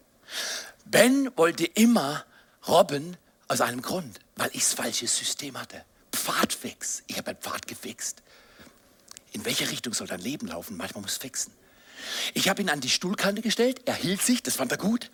Ben 0.85 1.35
wollte 1.35 1.65
immer 1.65 2.27
Robben 2.69 3.17
aus 3.49 3.63
einem 3.63 3.81
Grund, 3.81 4.21
weil 4.37 4.51
ich 4.53 4.61
das 4.61 4.75
falsche 4.75 5.07
System 5.07 5.59
hatte. 5.59 5.83
Pfadfix. 6.13 7.05
Ich 7.07 7.17
habe 7.17 7.31
einen 7.31 7.41
Pfad 7.41 7.67
gefixt. 7.67 8.23
In 9.33 9.47
welche 9.47 9.71
Richtung 9.71 9.95
soll 9.95 10.09
dein 10.09 10.21
Leben 10.21 10.47
laufen? 10.47 10.77
Manchmal 10.77 11.01
muss 11.01 11.17
fixen. 11.17 11.55
Ich 12.35 12.51
habe 12.51 12.61
ihn 12.61 12.69
an 12.69 12.83
die 12.83 12.91
Stuhlkante 12.91 13.41
gestellt, 13.41 13.81
er 13.87 13.95
hielt 13.95 14.21
sich, 14.21 14.43
das 14.43 14.57
fand 14.57 14.73
er 14.73 14.79
gut. 14.79 15.11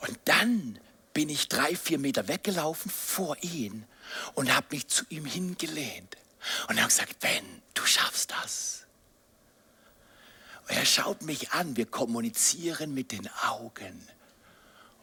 Und 0.00 0.18
dann 0.26 0.78
bin 1.14 1.30
ich 1.30 1.48
drei, 1.48 1.74
vier 1.74 1.98
Meter 1.98 2.28
weggelaufen 2.28 2.90
vor 2.90 3.38
ihn 3.40 3.86
und 4.34 4.54
habe 4.54 4.66
mich 4.72 4.86
zu 4.86 5.06
ihm 5.08 5.24
hingelehnt 5.24 6.18
und 6.68 6.76
habe 6.78 6.88
gesagt, 6.88 7.18
Ben, 7.20 7.62
du 7.74 7.84
schaffst 7.84 8.30
das. 8.30 8.86
Und 10.68 10.76
er 10.76 10.84
schaut 10.84 11.22
mich 11.22 11.52
an, 11.52 11.76
wir 11.76 11.86
kommunizieren 11.86 12.92
mit 12.92 13.12
den 13.12 13.28
Augen. 13.48 14.06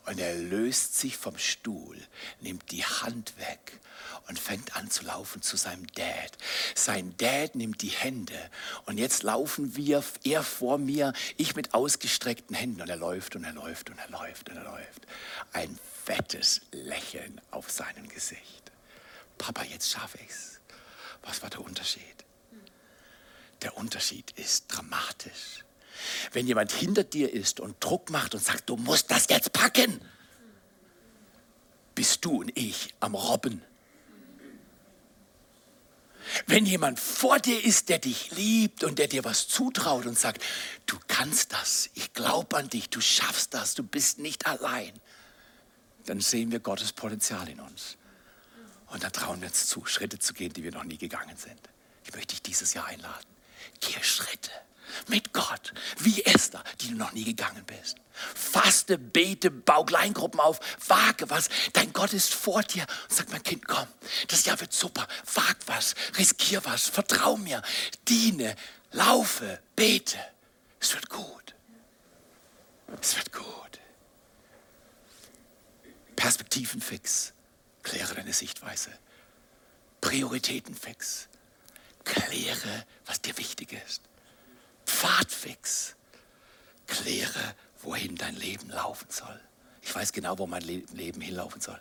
Und 0.05 0.19
er 0.19 0.35
löst 0.35 0.99
sich 0.99 1.17
vom 1.17 1.37
Stuhl, 1.39 1.99
nimmt 2.39 2.71
die 2.71 2.85
Hand 2.85 3.33
weg 3.39 3.79
und 4.27 4.39
fängt 4.39 4.75
an 4.75 4.89
zu 4.91 5.03
laufen 5.03 5.41
zu 5.41 5.57
seinem 5.57 5.87
Dad. 5.93 6.37
Sein 6.75 7.15
Dad 7.17 7.55
nimmt 7.55 7.81
die 7.81 7.89
Hände 7.89 8.37
und 8.85 8.99
jetzt 8.99 9.23
laufen 9.23 9.75
wir, 9.75 10.03
er 10.23 10.43
vor 10.43 10.77
mir, 10.77 11.13
ich 11.37 11.55
mit 11.55 11.73
ausgestreckten 11.73 12.55
Händen 12.55 12.81
und 12.81 12.89
er 12.89 12.97
läuft 12.97 13.35
und 13.35 13.43
er 13.43 13.53
läuft 13.53 13.89
und 13.89 13.97
er 13.97 14.09
läuft 14.09 14.49
und 14.49 14.57
er 14.57 14.63
läuft. 14.63 15.07
Ein 15.53 15.77
fettes 16.05 16.61
Lächeln 16.71 17.41
auf 17.49 17.71
seinem 17.71 18.07
Gesicht. 18.07 18.71
Papa, 19.39 19.63
jetzt 19.63 19.89
schaffe 19.89 20.19
ich's. 20.23 20.54
Was 21.25 21.41
war 21.41 21.49
der 21.49 21.61
Unterschied? 21.61 22.03
Der 23.61 23.77
Unterschied 23.77 24.31
ist 24.31 24.65
dramatisch. 24.67 25.65
Wenn 26.31 26.47
jemand 26.47 26.71
hinter 26.71 27.03
dir 27.03 27.33
ist 27.33 27.59
und 27.59 27.83
Druck 27.83 28.09
macht 28.09 28.35
und 28.35 28.43
sagt, 28.43 28.69
du 28.69 28.75
musst 28.75 29.11
das 29.11 29.27
jetzt 29.29 29.53
packen, 29.53 30.01
bist 31.95 32.23
du 32.25 32.41
und 32.41 32.57
ich 32.57 32.93
am 32.99 33.15
Robben. 33.15 33.61
Wenn 36.47 36.65
jemand 36.65 36.99
vor 36.99 37.39
dir 37.39 37.63
ist, 37.63 37.89
der 37.89 37.99
dich 37.99 38.31
liebt 38.31 38.83
und 38.83 38.99
der 38.99 39.07
dir 39.07 39.23
was 39.23 39.47
zutraut 39.47 40.05
und 40.05 40.17
sagt, 40.17 40.43
du 40.85 40.97
kannst 41.07 41.53
das, 41.53 41.89
ich 41.93 42.13
glaube 42.13 42.57
an 42.57 42.69
dich, 42.69 42.89
du 42.89 42.99
schaffst 42.99 43.53
das, 43.53 43.73
du 43.75 43.83
bist 43.83 44.19
nicht 44.19 44.45
allein, 44.45 44.91
dann 46.05 46.19
sehen 46.19 46.51
wir 46.51 46.59
Gottes 46.59 46.93
Potenzial 46.93 47.47
in 47.47 47.59
uns. 47.59 47.97
Und 48.95 49.03
dann 49.03 49.11
trauen 49.11 49.41
wir 49.41 49.49
uns 49.49 49.67
zu, 49.67 49.85
Schritte 49.85 50.19
zu 50.19 50.33
gehen, 50.33 50.53
die 50.53 50.63
wir 50.63 50.71
noch 50.71 50.85
nie 50.85 50.97
gegangen 50.97 51.35
sind. 51.35 51.59
Ich 52.05 52.13
möchte 52.13 52.27
dich 52.27 52.41
dieses 52.41 52.73
Jahr 52.73 52.85
einladen. 52.85 53.27
Geh 53.81 54.01
Schritte 54.01 54.51
mit 55.07 55.33
Gott, 55.33 55.73
wie 55.99 56.23
Esther, 56.23 56.63
die 56.79 56.91
du 56.91 56.95
noch 56.95 57.11
nie 57.11 57.25
gegangen 57.25 57.65
bist. 57.65 57.97
Faste, 58.13 58.97
bete, 58.97 59.51
bau 59.51 59.83
Kleingruppen 59.83 60.39
auf, 60.39 60.61
wage 60.87 61.29
was. 61.29 61.49
Dein 61.73 61.91
Gott 61.91 62.13
ist 62.13 62.33
vor 62.33 62.63
dir 62.63 62.85
und 63.09 63.13
sagt, 63.13 63.31
mein 63.33 63.43
Kind, 63.43 63.67
komm, 63.67 63.85
das 64.29 64.45
Jahr 64.45 64.61
wird 64.61 64.71
super. 64.71 65.05
Wag 65.33 65.57
was, 65.65 65.93
riskier 66.17 66.63
was, 66.63 66.87
vertrau 66.87 67.35
mir, 67.35 67.61
diene, 68.07 68.55
laufe, 68.93 69.59
bete. 69.75 70.19
Es 70.79 70.93
wird 70.93 71.09
gut. 71.09 71.53
Es 73.01 73.17
wird 73.17 73.33
gut. 73.33 73.81
Perspektivenfix. 76.15 77.34
Kläre 77.85 78.15
deine 78.15 78.33
Sichtweise. 78.33 78.89
Prioritätenfix. 80.01 81.29
Kläre, 82.03 82.85
was 83.05 83.21
dir 83.21 83.37
wichtig 83.37 83.73
ist. 83.87 84.01
Pfadfix. 84.85 85.95
Kläre, 86.87 87.55
wohin 87.81 88.15
dein 88.15 88.35
Leben 88.35 88.69
laufen 88.69 89.07
soll. 89.09 89.39
Ich 89.83 89.95
weiß 89.95 90.11
genau, 90.13 90.37
wo 90.39 90.47
mein 90.47 90.63
Leben 90.63 91.21
hinlaufen 91.21 91.61
soll. 91.61 91.79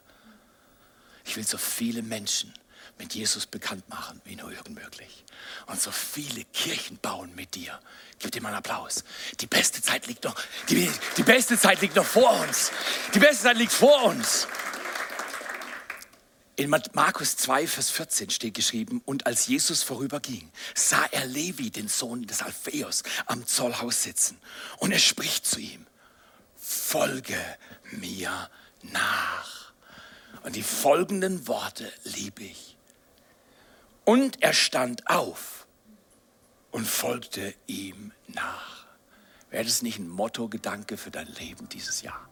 Ich 1.25 1.37
will 1.37 1.47
so 1.47 1.57
viele 1.57 2.03
Menschen 2.03 2.53
mit 2.99 3.14
Jesus 3.14 3.47
bekannt 3.47 3.88
machen, 3.88 4.21
wie 4.27 4.37
nur 4.37 4.53
irgend 4.53 4.75
möglich. 4.75 5.25
Und 5.67 5.81
so 5.81 5.90
viele 5.90 6.45
Kirchen 6.45 6.99
bauen 6.99 7.35
mit 7.35 7.55
dir. 7.55 7.81
Gib 8.19 8.31
dir 8.33 8.43
mal 8.43 8.49
einen 8.49 8.59
Applaus. 8.59 9.05
Die 9.40 9.47
beste 9.47 9.81
Zeit 9.81 10.07
liegt 10.07 10.25
noch, 10.25 10.37
die, 10.69 10.90
die 11.17 11.23
beste 11.23 11.59
Zeit 11.59 11.81
liegt 11.81 11.97
noch 11.97 12.05
vor 12.05 12.31
uns. 12.43 12.73
Die 13.14 13.19
beste 13.21 13.45
Zeit 13.45 13.57
liegt 13.57 13.73
vor 13.73 14.05
uns. 14.05 14.47
In 16.57 16.71
Markus 16.71 17.37
2, 17.37 17.67
Vers 17.67 17.90
14 17.90 18.31
steht 18.31 18.55
geschrieben, 18.55 19.03
und 19.05 19.27
als 19.27 19.49
Jesus 19.49 19.83
vorüberging, 19.83 20.53
sah 20.75 21.05
er 21.07 21.27
Levi, 21.27 21.71
den 21.71 21.88
Sohn 21.88 22.27
des 22.27 22.43
Alpheus, 22.43 23.03
am 23.27 23.45
Zollhaus 23.45 24.05
sitzen. 24.05 24.38
Und 24.79 24.93
er 24.93 25.01
spricht 25.01 25.47
zu 25.47 25.59
ihm, 25.59 25.85
folge 26.57 27.38
mir 27.90 28.49
nach. 28.83 29.73
Und 30.45 30.55
die 30.55 30.62
folgenden 30.62 31.49
Worte 31.49 31.93
liebe 32.05 32.45
ich. 32.45 32.77
Und 34.05 34.43
er 34.43 34.53
stand 34.53 35.09
auf 35.09 35.67
und 36.71 36.87
folgte 36.87 37.55
ihm 37.67 38.12
nach. 38.29 38.87
Wäre 39.51 39.64
das 39.64 39.83
nicht 39.83 39.99
ein 39.99 40.09
Motto-Gedanke 40.09 40.97
für 40.99 41.11
dein 41.11 41.29
Leben 41.35 41.69
dieses 41.69 42.03
Jahr? 42.03 42.29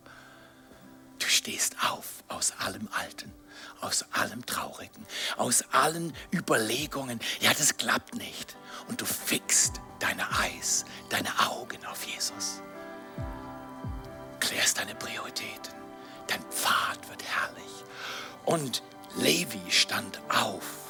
Du 1.18 1.26
stehst 1.26 1.76
auf 1.88 2.22
aus 2.28 2.52
allem 2.58 2.88
Alten, 2.92 3.32
aus 3.80 4.04
allem 4.12 4.44
Traurigen, 4.46 5.06
aus 5.36 5.64
allen 5.72 6.14
Überlegungen. 6.32 7.20
Ja, 7.40 7.52
das 7.52 7.76
klappt 7.76 8.14
nicht. 8.14 8.56
Und 8.88 9.00
du 9.00 9.04
fixst 9.04 9.80
deine 9.98 10.24
Eis, 10.38 10.84
deine 11.08 11.30
Augen 11.48 11.84
auf 11.86 12.04
Jesus. 12.04 12.62
Klärst 14.40 14.78
deine 14.78 14.94
Prioritäten. 14.94 15.74
Dein 16.26 16.42
Pfad 16.50 17.08
wird 17.08 17.22
herrlich. 17.22 17.84
Und 18.44 18.82
Levi 19.16 19.70
stand 19.70 20.20
auf 20.28 20.82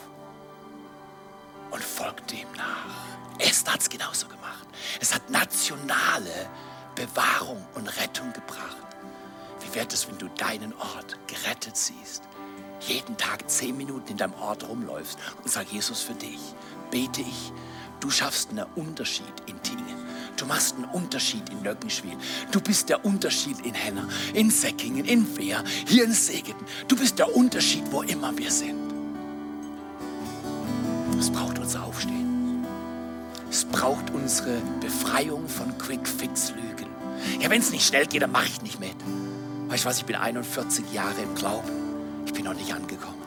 und 1.70 1.82
folgte 1.82 2.36
ihm 2.36 2.52
nach. 2.56 3.38
Esther 3.38 3.74
hat 3.74 3.80
es 3.80 3.88
genauso 3.88 4.28
gemacht. 4.28 4.66
Es 5.00 5.14
hat 5.14 5.28
nationale 5.30 6.48
Bewahrung 6.94 7.66
und 7.74 7.88
Rettung 8.00 8.32
gebracht. 8.32 8.76
Wie 9.60 9.74
wäre 9.74 9.88
es, 9.88 10.08
wenn 10.08 10.18
du 10.18 10.28
deinen 10.28 10.72
Ort 10.74 11.18
gerettet 11.26 11.76
siehst? 11.76 12.22
Jeden 12.86 13.16
Tag 13.16 13.48
zehn 13.48 13.76
Minuten 13.76 14.12
in 14.12 14.16
deinem 14.16 14.34
Ort 14.34 14.68
rumläufst 14.68 15.18
und 15.42 15.50
sag 15.50 15.70
Jesus 15.72 16.00
für 16.00 16.14
dich, 16.14 16.40
bete 16.90 17.20
ich, 17.20 17.52
du 18.00 18.10
schaffst 18.10 18.50
einen 18.50 18.66
Unterschied 18.74 19.32
in 19.46 19.60
Tingen. 19.62 20.02
Du 20.36 20.46
machst 20.46 20.74
einen 20.74 20.86
Unterschied 20.86 21.48
in 21.50 21.62
Nöckenschwil. 21.62 22.16
Du 22.50 22.60
bist 22.60 22.88
der 22.88 23.04
Unterschied 23.04 23.60
in 23.64 23.74
Henner, 23.74 24.08
in 24.34 24.50
Säckingen, 24.50 25.04
in 25.04 25.36
Wehr, 25.36 25.62
hier 25.86 26.04
in 26.04 26.12
Segeten. 26.12 26.66
Du 26.88 26.96
bist 26.96 27.18
der 27.18 27.34
Unterschied, 27.36 27.84
wo 27.92 28.02
immer 28.02 28.36
wir 28.36 28.50
sind. 28.50 28.92
Es 31.18 31.30
braucht 31.30 31.58
unser 31.60 31.84
Aufstehen. 31.84 32.66
Es 33.48 33.64
braucht 33.64 34.10
unsere 34.10 34.60
Befreiung 34.80 35.46
von 35.46 35.76
Quick-Fix-Lügen. 35.78 36.88
Ja, 37.38 37.50
wenn 37.50 37.60
es 37.60 37.70
nicht 37.70 37.86
schnell 37.86 38.06
geht, 38.06 38.22
dann 38.22 38.32
mache 38.32 38.46
ich 38.46 38.62
nicht 38.62 38.80
mit. 38.80 38.96
Weißt 39.68 39.84
du 39.84 39.88
was, 39.88 39.98
ich 39.98 40.04
bin 40.06 40.16
41 40.16 40.92
Jahre 40.92 41.20
im 41.22 41.34
Glauben. 41.36 41.81
Ich 42.26 42.32
bin 42.32 42.44
noch 42.44 42.54
nicht 42.54 42.72
angekommen. 42.72 43.22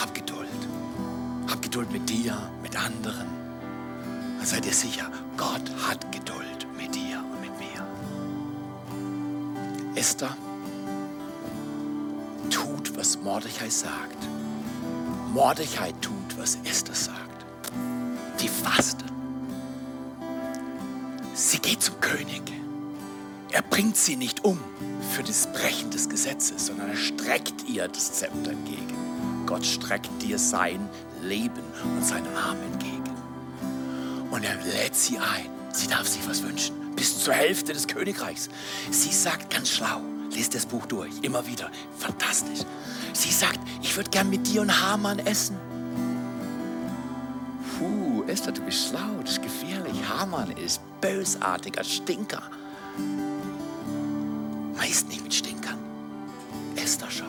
Hab 0.00 0.14
Geduld. 0.14 0.48
Hab 1.48 1.62
Geduld 1.62 1.90
mit 1.92 2.08
dir, 2.08 2.36
mit 2.62 2.76
anderen. 2.76 3.26
Dann 4.38 4.46
seid 4.46 4.66
ihr 4.66 4.72
sicher, 4.72 5.10
Gott 5.36 5.62
hat 5.86 6.12
Geduld 6.12 6.66
mit 6.76 6.94
dir 6.94 7.22
und 7.32 7.40
mit 7.40 7.52
mir. 7.58 7.86
Esther 9.96 10.36
tut, 12.50 12.96
was 12.96 13.18
Mordechai 13.18 13.68
sagt. 13.68 14.18
Mordechai 15.32 15.92
tut, 16.00 16.38
was 16.38 16.58
Esther 16.64 16.94
sagt. 16.94 17.44
Die 18.40 18.48
fastet. 18.48 19.04
Sie 21.34 21.58
geht 21.58 21.82
zum 21.82 22.00
König. 22.00 22.55
Er 23.56 23.62
bringt 23.62 23.96
sie 23.96 24.16
nicht 24.16 24.44
um 24.44 24.60
für 25.14 25.22
das 25.22 25.50
Brechen 25.50 25.90
des 25.90 26.10
Gesetzes, 26.10 26.66
sondern 26.66 26.90
er 26.90 26.96
streckt 26.96 27.66
ihr 27.66 27.88
das 27.88 28.12
Zepter 28.12 28.50
entgegen. 28.50 29.46
Gott 29.46 29.64
streckt 29.64 30.10
dir 30.20 30.38
sein 30.38 30.90
Leben 31.22 31.62
und 31.82 32.04
seinen 32.04 32.36
Arm 32.36 32.58
entgegen. 32.60 33.10
Und 34.30 34.44
er 34.44 34.56
lädt 34.56 34.94
sie 34.94 35.16
ein. 35.16 35.48
Sie 35.72 35.86
darf 35.86 36.06
sich 36.06 36.20
was 36.28 36.42
wünschen. 36.42 36.94
Bis 36.96 37.24
zur 37.24 37.32
Hälfte 37.32 37.72
des 37.72 37.86
Königreichs. 37.86 38.50
Sie 38.90 39.10
sagt 39.10 39.48
ganz 39.48 39.70
schlau, 39.70 40.02
lest 40.34 40.54
das 40.54 40.66
Buch 40.66 40.84
durch, 40.84 41.14
immer 41.22 41.46
wieder. 41.46 41.70
Fantastisch. 41.96 42.60
Sie 43.14 43.32
sagt, 43.32 43.60
ich 43.80 43.96
würde 43.96 44.10
gern 44.10 44.28
mit 44.28 44.46
dir 44.46 44.60
und 44.60 44.82
Hamann 44.82 45.18
essen. 45.20 45.56
Puh, 47.78 48.22
Esther, 48.26 48.52
du 48.52 48.60
bist 48.60 48.90
schlau, 48.90 49.22
das 49.22 49.38
ist 49.38 49.42
gefährlich. 49.42 49.96
Hamann 50.10 50.50
ist 50.50 50.82
bösartiger 51.00 51.84
Stinker. 51.84 52.42
Meist 54.76 55.08
nicht 55.08 55.22
mit 55.22 55.34
Stinkern. 55.34 55.78
Esther 56.76 57.10
schon. 57.10 57.26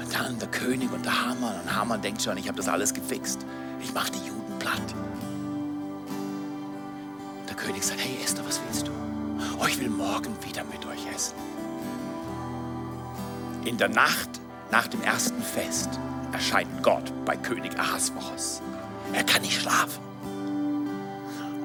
Und 0.00 0.14
dann 0.14 0.38
der 0.38 0.48
König 0.48 0.90
und 0.92 1.04
der 1.04 1.26
Hamann. 1.26 1.60
Und 1.60 1.74
Hamann 1.74 2.00
denkt 2.00 2.22
schon, 2.22 2.36
ich 2.36 2.48
habe 2.48 2.56
das 2.56 2.68
alles 2.68 2.94
gefixt. 2.94 3.44
Ich 3.82 3.92
mache 3.92 4.12
die 4.12 4.26
Juden 4.28 4.58
platt. 4.58 4.94
Der 7.48 7.56
König 7.56 7.82
sagt, 7.82 8.00
hey 8.00 8.16
Esther, 8.22 8.44
was 8.46 8.60
willst 8.66 8.86
du? 8.86 8.92
Oh, 9.60 9.66
ich 9.66 9.78
will 9.78 9.90
morgen 9.90 10.34
wieder 10.44 10.64
mit 10.64 10.84
euch 10.86 11.06
essen. 11.14 11.34
In 13.64 13.76
der 13.76 13.88
Nacht 13.88 14.40
nach 14.70 14.86
dem 14.86 15.02
ersten 15.02 15.42
Fest 15.42 15.90
erscheint 16.32 16.82
Gott 16.82 17.12
bei 17.24 17.36
König 17.36 17.78
Ahasveros. 17.78 18.62
Er 19.12 19.24
kann 19.24 19.42
nicht 19.42 19.60
schlafen. 19.60 20.09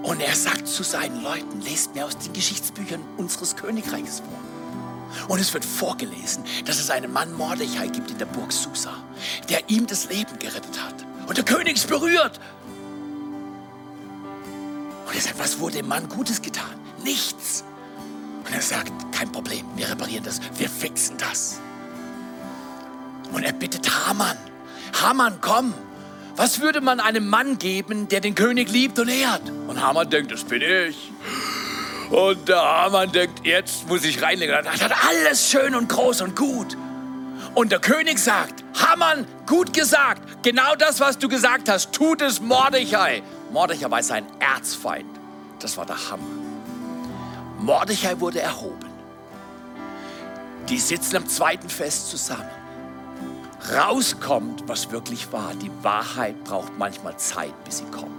Und 0.05 0.21
er 0.21 0.35
sagt 0.35 0.67
zu 0.67 0.83
seinen 0.83 1.23
Leuten, 1.23 1.61
lest 1.61 1.95
mir 1.95 2.05
aus 2.05 2.15
den 2.15 2.31
Geschichtsbüchern 2.31 3.03
unseres 3.17 3.55
Königreichs 3.55 4.19
vor. 4.19 5.27
Und 5.27 5.39
es 5.39 5.51
wird 5.51 5.65
vorgelesen, 5.65 6.43
dass 6.65 6.77
es 6.77 6.91
einen 6.91 7.11
Mann 7.11 7.33
Mordechai 7.33 7.87
gibt 7.87 8.11
in 8.11 8.19
der 8.19 8.27
Burg 8.27 8.51
Susa, 8.51 8.93
der 9.49 9.67
ihm 9.67 9.87
das 9.87 10.07
Leben 10.07 10.37
gerettet 10.37 10.79
hat. 10.83 10.93
Und 11.25 11.37
der 11.37 11.43
König 11.43 11.77
ist 11.77 11.87
berührt. 11.87 12.39
Und 15.07 15.15
er 15.15 15.21
sagt, 15.21 15.39
was 15.39 15.57
wurde 15.57 15.77
dem 15.77 15.87
Mann 15.87 16.07
Gutes 16.07 16.39
getan? 16.39 16.79
Nichts. 17.03 17.63
Und 18.45 18.53
er 18.53 18.61
sagt, 18.61 18.91
kein 19.11 19.31
Problem, 19.31 19.65
wir 19.75 19.89
reparieren 19.89 20.23
das, 20.23 20.39
wir 20.57 20.69
fixen 20.69 21.17
das. 21.17 21.59
Und 23.31 23.41
er 23.41 23.53
bittet 23.53 23.89
Haman, 23.89 24.37
Haman, 25.01 25.39
komm, 25.41 25.73
was 26.35 26.59
würde 26.59 26.81
man 26.81 26.99
einem 26.99 27.29
Mann 27.29 27.57
geben, 27.57 28.07
der 28.07 28.19
den 28.19 28.35
König 28.35 28.69
liebt 28.69 28.99
und 28.99 29.07
ehrt? 29.07 29.41
Und 29.67 29.81
Haman 29.81 30.09
denkt, 30.09 30.31
das 30.31 30.43
bin 30.43 30.61
ich. 30.61 31.11
Und 32.09 32.47
der 32.47 32.61
Haman 32.61 33.11
denkt, 33.11 33.45
jetzt 33.45 33.87
muss 33.87 34.03
ich 34.03 34.21
reinlegen. 34.21 34.55
Das 34.63 34.81
hat 34.81 34.93
alles 35.07 35.49
schön 35.49 35.75
und 35.75 35.89
groß 35.89 36.21
und 36.21 36.35
gut. 36.35 36.77
Und 37.55 37.71
der 37.71 37.79
König 37.79 38.19
sagt, 38.19 38.63
Haman, 38.75 39.25
gut 39.45 39.73
gesagt, 39.73 40.43
genau 40.43 40.75
das, 40.75 40.99
was 40.99 41.17
du 41.17 41.29
gesagt 41.29 41.69
hast, 41.69 41.93
tut 41.93 42.21
es 42.21 42.41
Mordechai. 42.41 43.23
Mordechai 43.51 43.89
war 43.89 44.03
sein 44.03 44.25
Erzfeind. 44.39 45.09
Das 45.59 45.77
war 45.77 45.85
der 45.85 46.11
Hammer. 46.11 46.23
Mordechai 47.59 48.19
wurde 48.19 48.41
erhoben. 48.41 48.89
Die 50.67 50.79
sitzen 50.79 51.15
am 51.15 51.27
zweiten 51.27 51.69
Fest 51.69 52.09
zusammen. 52.09 52.49
Rauskommt, 53.73 54.67
was 54.67 54.91
wirklich 54.91 55.31
war. 55.31 55.53
Die 55.55 55.71
Wahrheit 55.81 56.43
braucht 56.43 56.77
manchmal 56.77 57.17
Zeit, 57.17 57.53
bis 57.63 57.79
sie 57.79 57.85
kommt. 57.85 58.11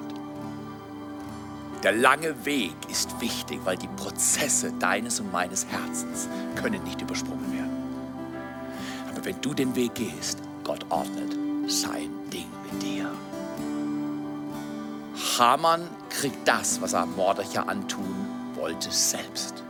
Der 1.82 1.92
lange 1.92 2.44
Weg 2.44 2.74
ist 2.90 3.20
wichtig, 3.20 3.60
weil 3.64 3.76
die 3.76 3.88
Prozesse 3.88 4.72
deines 4.72 5.20
und 5.20 5.30
meines 5.30 5.66
Herzens 5.66 6.28
können 6.56 6.82
nicht 6.82 7.00
übersprungen 7.00 7.52
werden. 7.52 7.76
Aber 9.08 9.24
wenn 9.24 9.40
du 9.40 9.54
den 9.54 9.76
Weg 9.76 9.94
gehst, 9.94 10.38
Gott 10.64 10.84
ordnet 10.88 11.36
sein 11.68 12.10
Ding 12.32 12.50
mit 12.70 12.82
dir. 12.82 13.08
Haman 15.38 15.88
kriegt 16.10 16.46
das, 16.48 16.80
was 16.80 16.92
er 16.92 17.06
Mordechai 17.06 17.60
antun 17.60 18.26
wollte, 18.54 18.90
selbst. 18.90 19.62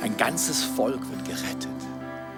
Ein 0.00 0.16
ganzes 0.16 0.62
Volk 0.62 1.00
wird 1.10 1.24
gerettet. 1.24 1.68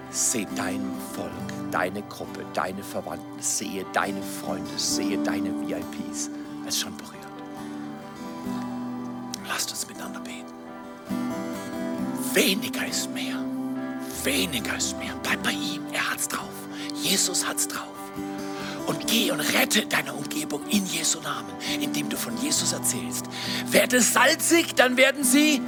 Seht 0.09 0.47
dein 0.55 0.81
Volk, 1.13 1.44
deine 1.71 2.01
Gruppe, 2.03 2.45
deine 2.53 2.83
Verwandten 2.83 3.41
sehe, 3.41 3.85
deine 3.93 4.21
Freunde 4.21 4.77
sehe, 4.77 5.17
deine 5.23 5.49
VIPs. 5.61 6.29
Es 6.67 6.75
ist 6.75 6.81
schon 6.81 6.95
berührt. 6.97 7.15
Lasst 9.47 9.69
uns 9.71 9.87
miteinander 9.87 10.19
beten. 10.19 10.53
Weniger 12.33 12.85
ist 12.87 13.09
mehr. 13.13 13.37
Weniger 14.23 14.75
ist 14.77 14.97
mehr. 14.97 15.13
Bleib 15.23 15.43
bei 15.43 15.51
ihm. 15.51 15.83
Er 15.93 16.11
hat's 16.11 16.27
drauf. 16.27 16.49
Jesus 17.01 17.47
hat's 17.47 17.67
drauf. 17.67 17.95
Und 18.87 19.07
geh 19.07 19.31
und 19.31 19.39
rette 19.39 19.85
deine 19.85 20.13
Umgebung 20.13 20.61
in 20.69 20.85
Jesu 20.85 21.19
Namen, 21.21 21.51
indem 21.79 22.09
du 22.09 22.17
von 22.17 22.37
Jesus 22.41 22.73
erzählst. 22.73 23.25
Werde 23.67 24.01
salzig, 24.01 24.75
dann 24.75 24.97
werden 24.97 25.23
sie. 25.23 25.61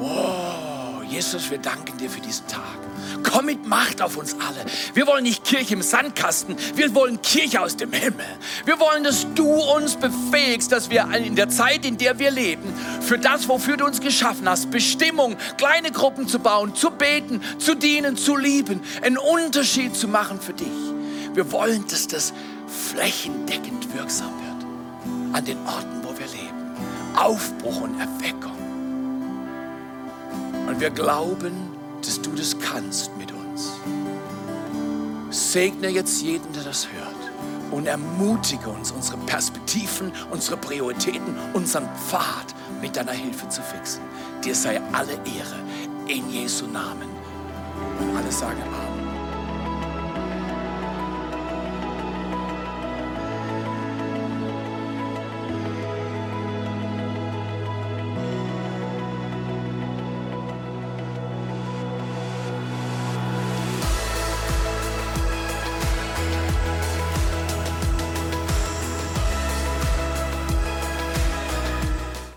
Oh, 0.00 1.02
Jesus, 1.08 1.50
wir 1.50 1.58
danken 1.58 1.96
dir 1.98 2.10
für 2.10 2.20
diesen 2.20 2.46
Tag. 2.46 2.89
Komm 3.22 3.46
mit 3.46 3.66
Macht 3.66 4.02
auf 4.02 4.16
uns 4.16 4.34
alle. 4.34 4.64
Wir 4.94 5.06
wollen 5.06 5.24
nicht 5.24 5.44
Kirche 5.44 5.74
im 5.74 5.82
Sandkasten, 5.82 6.56
wir 6.74 6.94
wollen 6.94 7.20
Kirche 7.22 7.60
aus 7.60 7.76
dem 7.76 7.92
Himmel. 7.92 8.26
Wir 8.64 8.78
wollen, 8.80 9.04
dass 9.04 9.26
du 9.34 9.48
uns 9.48 9.96
befähigst, 9.96 10.72
dass 10.72 10.90
wir 10.90 11.08
in 11.14 11.36
der 11.36 11.48
Zeit, 11.48 11.84
in 11.84 11.98
der 11.98 12.18
wir 12.18 12.30
leben, 12.30 12.72
für 13.00 13.18
das, 13.18 13.48
wofür 13.48 13.76
du 13.76 13.84
uns 13.84 14.00
geschaffen 14.00 14.48
hast, 14.48 14.70
Bestimmung, 14.70 15.36
kleine 15.56 15.90
Gruppen 15.90 16.28
zu 16.28 16.38
bauen, 16.38 16.74
zu 16.74 16.90
beten, 16.90 17.42
zu 17.58 17.74
dienen, 17.74 18.16
zu 18.16 18.36
lieben, 18.36 18.80
einen 19.02 19.18
Unterschied 19.18 19.94
zu 19.94 20.08
machen 20.08 20.40
für 20.40 20.52
dich. 20.52 20.68
Wir 21.34 21.50
wollen, 21.52 21.86
dass 21.88 22.08
das 22.08 22.32
flächendeckend 22.66 23.94
wirksam 23.94 24.32
wird 24.40 25.36
an 25.36 25.44
den 25.44 25.58
Orten, 25.66 26.02
wo 26.02 26.18
wir 26.18 26.26
leben. 26.26 26.60
Aufbruch 27.16 27.82
und 27.82 28.00
Erweckung. 28.00 28.50
Und 30.66 30.80
wir 30.80 30.90
glauben, 30.90 31.69
dass 32.06 32.20
du 32.20 32.30
das 32.32 32.56
kannst 32.58 33.10
mit 33.16 33.32
uns. 33.32 33.72
Segne 35.30 35.88
jetzt 35.88 36.22
jeden, 36.22 36.52
der 36.52 36.64
das 36.64 36.88
hört 36.92 37.30
und 37.70 37.86
ermutige 37.86 38.68
uns, 38.68 38.90
unsere 38.90 39.18
Perspektiven, 39.18 40.12
unsere 40.30 40.56
Prioritäten, 40.56 41.36
unseren 41.52 41.88
Pfad 41.96 42.54
mit 42.80 42.96
deiner 42.96 43.12
Hilfe 43.12 43.48
zu 43.48 43.62
fixen. 43.62 44.02
Dir 44.44 44.54
sei 44.54 44.80
alle 44.92 45.12
Ehre 45.12 45.60
in 46.08 46.28
Jesu 46.30 46.66
Namen. 46.66 47.08
Und 48.00 48.16
alle 48.16 48.32
sagen 48.32 48.60
Amen. 48.62 48.89